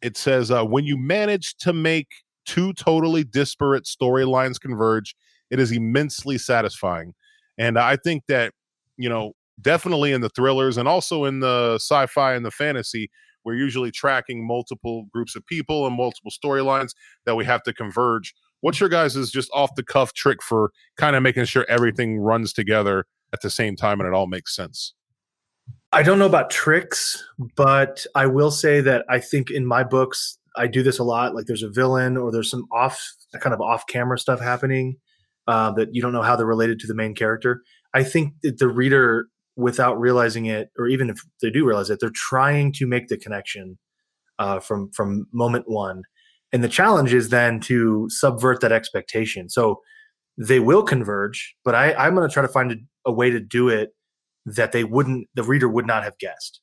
it 0.03 0.17
says 0.17 0.51
uh, 0.51 0.65
when 0.65 0.85
you 0.85 0.97
manage 0.97 1.55
to 1.59 1.73
make 1.73 2.09
two 2.45 2.73
totally 2.73 3.23
disparate 3.23 3.85
storylines 3.85 4.61
converge, 4.61 5.15
it 5.51 5.61
is 5.61 5.71
immensely 5.71 6.39
satisfying. 6.39 7.15
And 7.57 7.79
I 7.79 7.97
think 7.97 8.25
that, 8.27 8.53
you 8.97 9.09
know, 9.09 9.33
definitely 9.61 10.13
in 10.13 10.21
the 10.21 10.29
thrillers 10.31 10.77
and 10.77 10.89
also 10.89 11.25
in 11.25 11.41
the 11.41 11.75
sci-fi 11.77 12.35
and 12.35 12.45
the 12.45 12.51
fantasy, 12.51 13.11
we're 13.45 13.55
usually 13.55 13.91
tracking 13.91 14.47
multiple 14.47 15.05
groups 15.13 15.37
of 15.37 15.45
people 15.47 15.87
and 15.87 15.97
multiple 15.97 16.31
storylines 16.31 16.93
that 17.27 17.35
we 17.35 17.45
have 17.45 17.63
to 17.65 17.73
converge. 17.73 18.35
What's 18.61 18.81
your 18.81 18.89
guys' 18.89 19.17
is 19.17 19.31
just 19.31 19.51
off 19.53 19.75
the 19.75 19.83
cuff 19.83 20.15
trick 20.15 20.43
for 20.43 20.71
kind 20.97 21.15
of 21.15 21.23
making 21.23 21.45
sure 21.45 21.67
everything 21.69 22.19
runs 22.19 22.53
together 22.53 23.05
at 23.33 23.43
the 23.43 23.51
same 23.51 23.77
time 23.77 24.01
and 24.01 24.07
it 24.09 24.15
all 24.15 24.27
makes 24.27 24.57
sense? 24.57 24.95
I 25.93 26.03
don't 26.03 26.19
know 26.19 26.27
about 26.27 26.51
tricks, 26.51 27.23
but 27.55 28.07
I 28.15 28.27
will 28.27 28.51
say 28.51 28.81
that 28.81 29.05
I 29.09 29.21
think 29.21 29.51
in 29.51 29.67
my 29.67 29.85
books, 29.85 30.39
I 30.57 30.67
do 30.67 30.83
this 30.83 30.99
a 30.99 31.05
lot. 31.05 31.35
Like 31.35 31.47
there's 31.47 31.63
a 31.63 31.69
villain 31.69 32.17
or 32.17 32.33
there's 32.33 32.51
some 32.51 32.65
off 32.73 33.01
kind 33.41 33.55
of 33.55 33.61
off 33.61 33.87
camera 33.87 34.19
stuff 34.19 34.41
happening 34.41 34.97
uh, 35.47 35.73
that 35.73 35.95
you 35.95 36.01
don't 36.01 36.13
know 36.13 36.23
how 36.23 36.37
they're 36.37 36.47
related 36.47 36.79
to 36.81 36.87
the 36.87 36.95
main 36.95 37.15
character. 37.15 37.63
I 37.93 38.03
think 38.03 38.35
that 38.43 38.59
the 38.59 38.69
reader, 38.69 39.27
without 39.57 39.99
realizing 40.01 40.47
it, 40.47 40.71
or 40.79 40.89
even 40.89 41.11
if 41.11 41.21
they 41.41 41.51
do 41.51 41.67
realize 41.67 41.91
it, 41.91 42.01
they're 42.01 42.11
trying 42.11 42.73
to 42.73 42.87
make 42.87 43.09
the 43.09 43.17
connection 43.17 43.79
uh, 44.39 44.61
from 44.61 44.91
from 44.91 45.27
moment 45.33 45.69
one. 45.69 46.03
And 46.53 46.63
the 46.63 46.69
challenge 46.69 47.13
is 47.13 47.31
then 47.31 47.61
to 47.61 48.09
subvert 48.11 48.61
that 48.61 48.73
expectation. 48.73 49.49
So 49.49 49.81
they 50.37 50.61
will 50.61 50.83
converge, 50.83 51.55
but 51.65 51.75
I, 51.75 51.95
I'm 51.95 52.15
going 52.15 52.29
to 52.29 52.33
try 52.33 52.43
to 52.43 52.49
find 52.49 52.73
a, 52.73 52.77
a 53.07 53.13
way 53.13 53.31
to 53.31 53.41
do 53.41 53.69
it 53.69 53.91
that 54.47 54.73
they 54.73 54.85
wouldn't, 54.85 55.29
the 55.35 55.43
reader 55.43 55.69
would 55.69 55.87
not 55.87 56.05
have 56.05 56.19
guessed. 56.19 56.61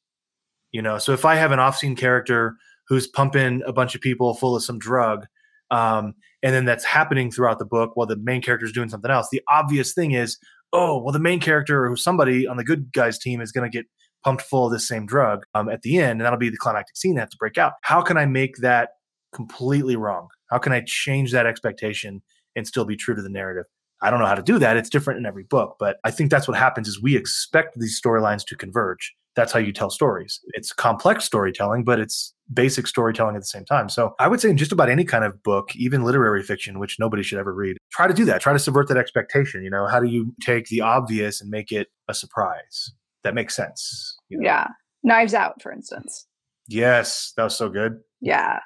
You 0.71 0.81
know, 0.81 0.97
so 0.97 1.13
if 1.13 1.25
I 1.25 1.35
have 1.35 1.51
an 1.51 1.59
off-scene 1.59 1.95
character 1.95 2.55
who's 2.87 3.07
pumping 3.07 3.61
a 3.65 3.73
bunch 3.73 3.95
of 3.95 4.01
people 4.01 4.33
full 4.33 4.55
of 4.55 4.63
some 4.63 4.79
drug, 4.79 5.25
um, 5.71 6.13
and 6.43 6.53
then 6.53 6.65
that's 6.65 6.83
happening 6.83 7.31
throughout 7.31 7.59
the 7.59 7.65
book 7.65 7.91
while 7.95 8.07
the 8.07 8.17
main 8.17 8.41
character 8.41 8.65
is 8.65 8.71
doing 8.71 8.89
something 8.89 9.11
else, 9.11 9.27
the 9.31 9.41
obvious 9.49 9.93
thing 9.93 10.11
is, 10.11 10.37
oh, 10.73 10.97
well, 10.97 11.11
the 11.11 11.19
main 11.19 11.39
character 11.39 11.89
or 11.89 11.97
somebody 11.97 12.47
on 12.47 12.57
the 12.57 12.63
good 12.63 12.91
guys 12.93 13.17
team 13.17 13.41
is 13.41 13.51
going 13.51 13.69
to 13.69 13.75
get 13.75 13.85
pumped 14.23 14.43
full 14.43 14.67
of 14.67 14.71
this 14.71 14.87
same 14.87 15.05
drug 15.05 15.45
um, 15.55 15.69
at 15.69 15.81
the 15.81 15.97
end, 15.97 16.11
and 16.11 16.21
that'll 16.21 16.39
be 16.39 16.49
the 16.49 16.57
climactic 16.57 16.95
scene 16.95 17.15
that 17.15 17.21
has 17.21 17.29
to 17.31 17.37
break 17.37 17.57
out. 17.57 17.73
How 17.81 18.01
can 18.01 18.17
I 18.17 18.25
make 18.25 18.57
that 18.57 18.91
completely 19.33 19.95
wrong? 19.95 20.27
How 20.49 20.57
can 20.57 20.73
I 20.73 20.83
change 20.85 21.31
that 21.31 21.45
expectation 21.45 22.21
and 22.55 22.67
still 22.67 22.85
be 22.85 22.95
true 22.95 23.15
to 23.15 23.21
the 23.21 23.29
narrative? 23.29 23.65
I 24.01 24.09
don't 24.09 24.19
know 24.19 24.25
how 24.25 24.35
to 24.35 24.41
do 24.41 24.59
that. 24.59 24.77
It's 24.77 24.89
different 24.89 25.19
in 25.19 25.25
every 25.25 25.43
book, 25.43 25.75
but 25.79 25.97
I 26.03 26.11
think 26.11 26.31
that's 26.31 26.47
what 26.47 26.57
happens 26.57 26.87
is 26.87 27.01
we 27.01 27.15
expect 27.15 27.79
these 27.79 27.99
storylines 27.99 28.45
to 28.45 28.55
converge. 28.55 29.15
That's 29.35 29.51
how 29.51 29.59
you 29.59 29.71
tell 29.71 29.89
stories. 29.89 30.39
It's 30.49 30.73
complex 30.73 31.23
storytelling, 31.23 31.83
but 31.83 31.99
it's 31.99 32.33
basic 32.53 32.85
storytelling 32.85 33.35
at 33.35 33.41
the 33.41 33.47
same 33.47 33.63
time. 33.63 33.87
So 33.87 34.13
I 34.19 34.27
would 34.27 34.41
say 34.41 34.49
in 34.49 34.57
just 34.57 34.73
about 34.73 34.89
any 34.89 35.05
kind 35.05 35.23
of 35.23 35.41
book, 35.41 35.73
even 35.75 36.03
literary 36.03 36.43
fiction, 36.43 36.79
which 36.79 36.99
nobody 36.99 37.23
should 37.23 37.39
ever 37.39 37.53
read, 37.53 37.77
try 37.91 38.07
to 38.07 38.13
do 38.13 38.25
that. 38.25 38.41
Try 38.41 38.51
to 38.51 38.59
subvert 38.59 38.89
that 38.89 38.97
expectation. 38.97 39.63
You 39.63 39.69
know, 39.69 39.87
how 39.87 40.01
do 40.01 40.07
you 40.07 40.35
take 40.41 40.67
the 40.67 40.81
obvious 40.81 41.39
and 41.39 41.49
make 41.49 41.71
it 41.71 41.87
a 42.09 42.13
surprise 42.13 42.91
that 43.23 43.33
makes 43.33 43.55
sense? 43.55 44.17
You 44.27 44.39
know? 44.39 44.45
Yeah. 44.45 44.67
Knives 45.03 45.33
Out, 45.33 45.61
for 45.61 45.71
instance. 45.71 46.27
Yes, 46.67 47.33
that 47.37 47.43
was 47.43 47.55
so 47.55 47.69
good. 47.69 47.99
Yeah. 48.19 48.59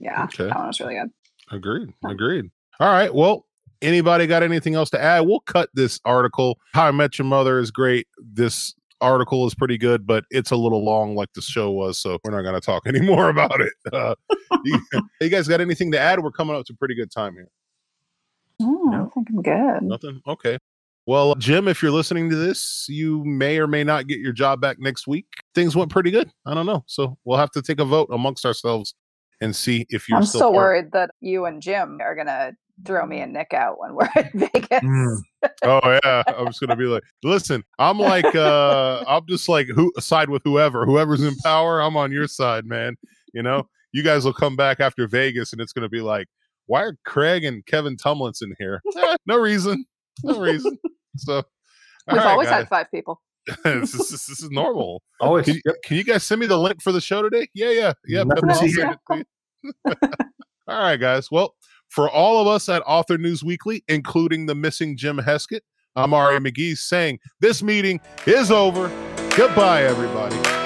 Yeah. 0.00 0.24
Okay. 0.24 0.46
That 0.46 0.56
one 0.56 0.66
was 0.68 0.80
really 0.80 0.94
good. 0.94 1.10
Agreed. 1.50 1.92
Agreed. 2.04 2.50
All 2.80 2.90
right. 2.90 3.14
Well, 3.14 3.46
anybody 3.82 4.26
got 4.26 4.42
anything 4.42 4.74
else 4.74 4.90
to 4.90 5.00
add? 5.00 5.20
We'll 5.20 5.40
cut 5.40 5.68
this 5.74 6.00
article. 6.04 6.58
How 6.72 6.88
I 6.88 6.90
Met 6.92 7.18
Your 7.18 7.26
Mother 7.26 7.58
is 7.58 7.70
great. 7.70 8.06
This 8.18 8.74
article 9.02 9.46
is 9.46 9.54
pretty 9.54 9.76
good, 9.76 10.06
but 10.06 10.24
it's 10.30 10.50
a 10.52 10.56
little 10.56 10.84
long, 10.84 11.14
like 11.16 11.28
the 11.34 11.42
show 11.42 11.70
was. 11.70 11.98
So 11.98 12.18
we're 12.24 12.30
not 12.30 12.42
going 12.42 12.54
to 12.54 12.60
talk 12.64 12.86
anymore 12.86 13.28
about 13.28 13.60
it. 13.60 13.72
Uh, 13.92 14.14
you, 14.64 14.80
you 15.20 15.28
guys 15.28 15.48
got 15.48 15.60
anything 15.60 15.92
to 15.92 15.98
add? 16.00 16.20
We're 16.22 16.30
coming 16.32 16.56
up 16.56 16.64
to 16.66 16.72
a 16.72 16.76
pretty 16.76 16.94
good 16.94 17.10
time 17.10 17.34
here. 17.34 17.48
Oh, 18.60 18.82
No. 18.90 19.06
I 19.06 19.08
think 19.14 19.28
I'm 19.30 19.42
good. 19.42 19.82
Nothing. 19.82 20.20
Okay. 20.26 20.58
Well, 21.04 21.34
Jim, 21.34 21.66
if 21.66 21.82
you're 21.82 21.90
listening 21.90 22.30
to 22.30 22.36
this, 22.36 22.86
you 22.88 23.24
may 23.24 23.58
or 23.58 23.66
may 23.66 23.82
not 23.82 24.06
get 24.06 24.20
your 24.20 24.32
job 24.32 24.60
back 24.60 24.78
next 24.78 25.08
week. 25.08 25.26
Things 25.54 25.74
went 25.74 25.90
pretty 25.90 26.12
good. 26.12 26.30
I 26.46 26.54
don't 26.54 26.64
know. 26.66 26.84
So 26.86 27.18
we'll 27.24 27.38
have 27.38 27.50
to 27.52 27.62
take 27.62 27.80
a 27.80 27.84
vote 27.84 28.08
amongst 28.12 28.46
ourselves 28.46 28.94
and 29.40 29.54
see 29.56 29.84
if 29.88 30.08
you're 30.08 30.18
I'm 30.18 30.24
still 30.24 30.38
still 30.38 30.52
part- 30.52 30.56
worried 30.62 30.92
that 30.92 31.10
you 31.20 31.46
and 31.46 31.60
Jim 31.60 31.98
are 32.00 32.14
gonna 32.14 32.52
throw 32.86 33.04
me 33.04 33.18
and 33.20 33.32
Nick 33.32 33.52
out 33.52 33.80
when 33.80 33.94
we're 33.96 34.08
in 34.16 34.30
Vegas. 34.38 34.68
Mm. 34.84 35.16
Oh 35.64 35.98
yeah, 36.04 36.22
I'm 36.26 36.46
just 36.46 36.60
gonna 36.60 36.76
be 36.76 36.84
like, 36.84 37.02
listen, 37.22 37.62
I'm 37.78 37.98
like, 37.98 38.34
uh, 38.34 39.04
I'm 39.06 39.26
just 39.28 39.48
like, 39.48 39.66
who 39.68 39.92
side 39.98 40.28
with 40.28 40.42
whoever, 40.44 40.84
whoever's 40.84 41.22
in 41.22 41.34
power, 41.36 41.80
I'm 41.80 41.96
on 41.96 42.12
your 42.12 42.26
side, 42.26 42.64
man. 42.64 42.96
You 43.32 43.42
know, 43.42 43.68
you 43.92 44.02
guys 44.02 44.24
will 44.24 44.32
come 44.32 44.56
back 44.56 44.80
after 44.80 45.06
Vegas, 45.06 45.52
and 45.52 45.60
it's 45.60 45.72
gonna 45.72 45.88
be 45.88 46.00
like, 46.00 46.26
why 46.66 46.82
are 46.82 46.96
Craig 47.04 47.44
and 47.44 47.64
Kevin 47.66 47.96
Tumlinson 47.96 48.52
here? 48.58 48.80
Eh, 48.96 49.16
no 49.26 49.38
reason, 49.38 49.84
no 50.24 50.40
reason. 50.40 50.78
So, 51.16 51.42
We've 52.08 52.16
right, 52.18 52.26
always 52.26 52.48
guys. 52.48 52.60
had 52.60 52.68
five 52.68 52.90
people. 52.90 53.20
this, 53.64 53.94
is, 53.94 54.08
this 54.08 54.40
is 54.40 54.50
normal. 54.50 55.02
Always. 55.20 55.46
Can 55.46 55.54
you, 55.56 55.74
can 55.84 55.96
you 55.96 56.04
guys 56.04 56.22
send 56.22 56.40
me 56.40 56.46
the 56.46 56.58
link 56.58 56.80
for 56.80 56.92
the 56.92 57.00
show 57.00 57.22
today? 57.22 57.48
Yeah, 57.54 57.70
yeah, 57.70 57.92
yeah. 58.06 58.22
Nothing 58.22 58.48
Pip, 58.48 58.50
to 58.50 58.54
I'll 58.54 58.60
see 58.60 58.68
send 58.70 58.92
it 58.92 58.98
to 59.10 59.18
you. 59.18 59.94
all 60.68 60.80
right, 60.80 60.96
guys. 60.96 61.30
Well, 61.30 61.54
for 61.92 62.10
all 62.10 62.40
of 62.40 62.46
us 62.46 62.70
at 62.70 62.82
Author 62.86 63.18
News 63.18 63.44
Weekly, 63.44 63.84
including 63.86 64.46
the 64.46 64.54
missing 64.54 64.96
Jim 64.96 65.18
Heskett, 65.18 65.60
I'm 65.94 66.14
R.A. 66.14 66.40
McGee 66.40 66.76
saying 66.76 67.18
this 67.40 67.62
meeting 67.62 68.00
is 68.24 68.50
over. 68.50 68.88
Goodbye, 69.36 69.84
everybody. 69.84 70.61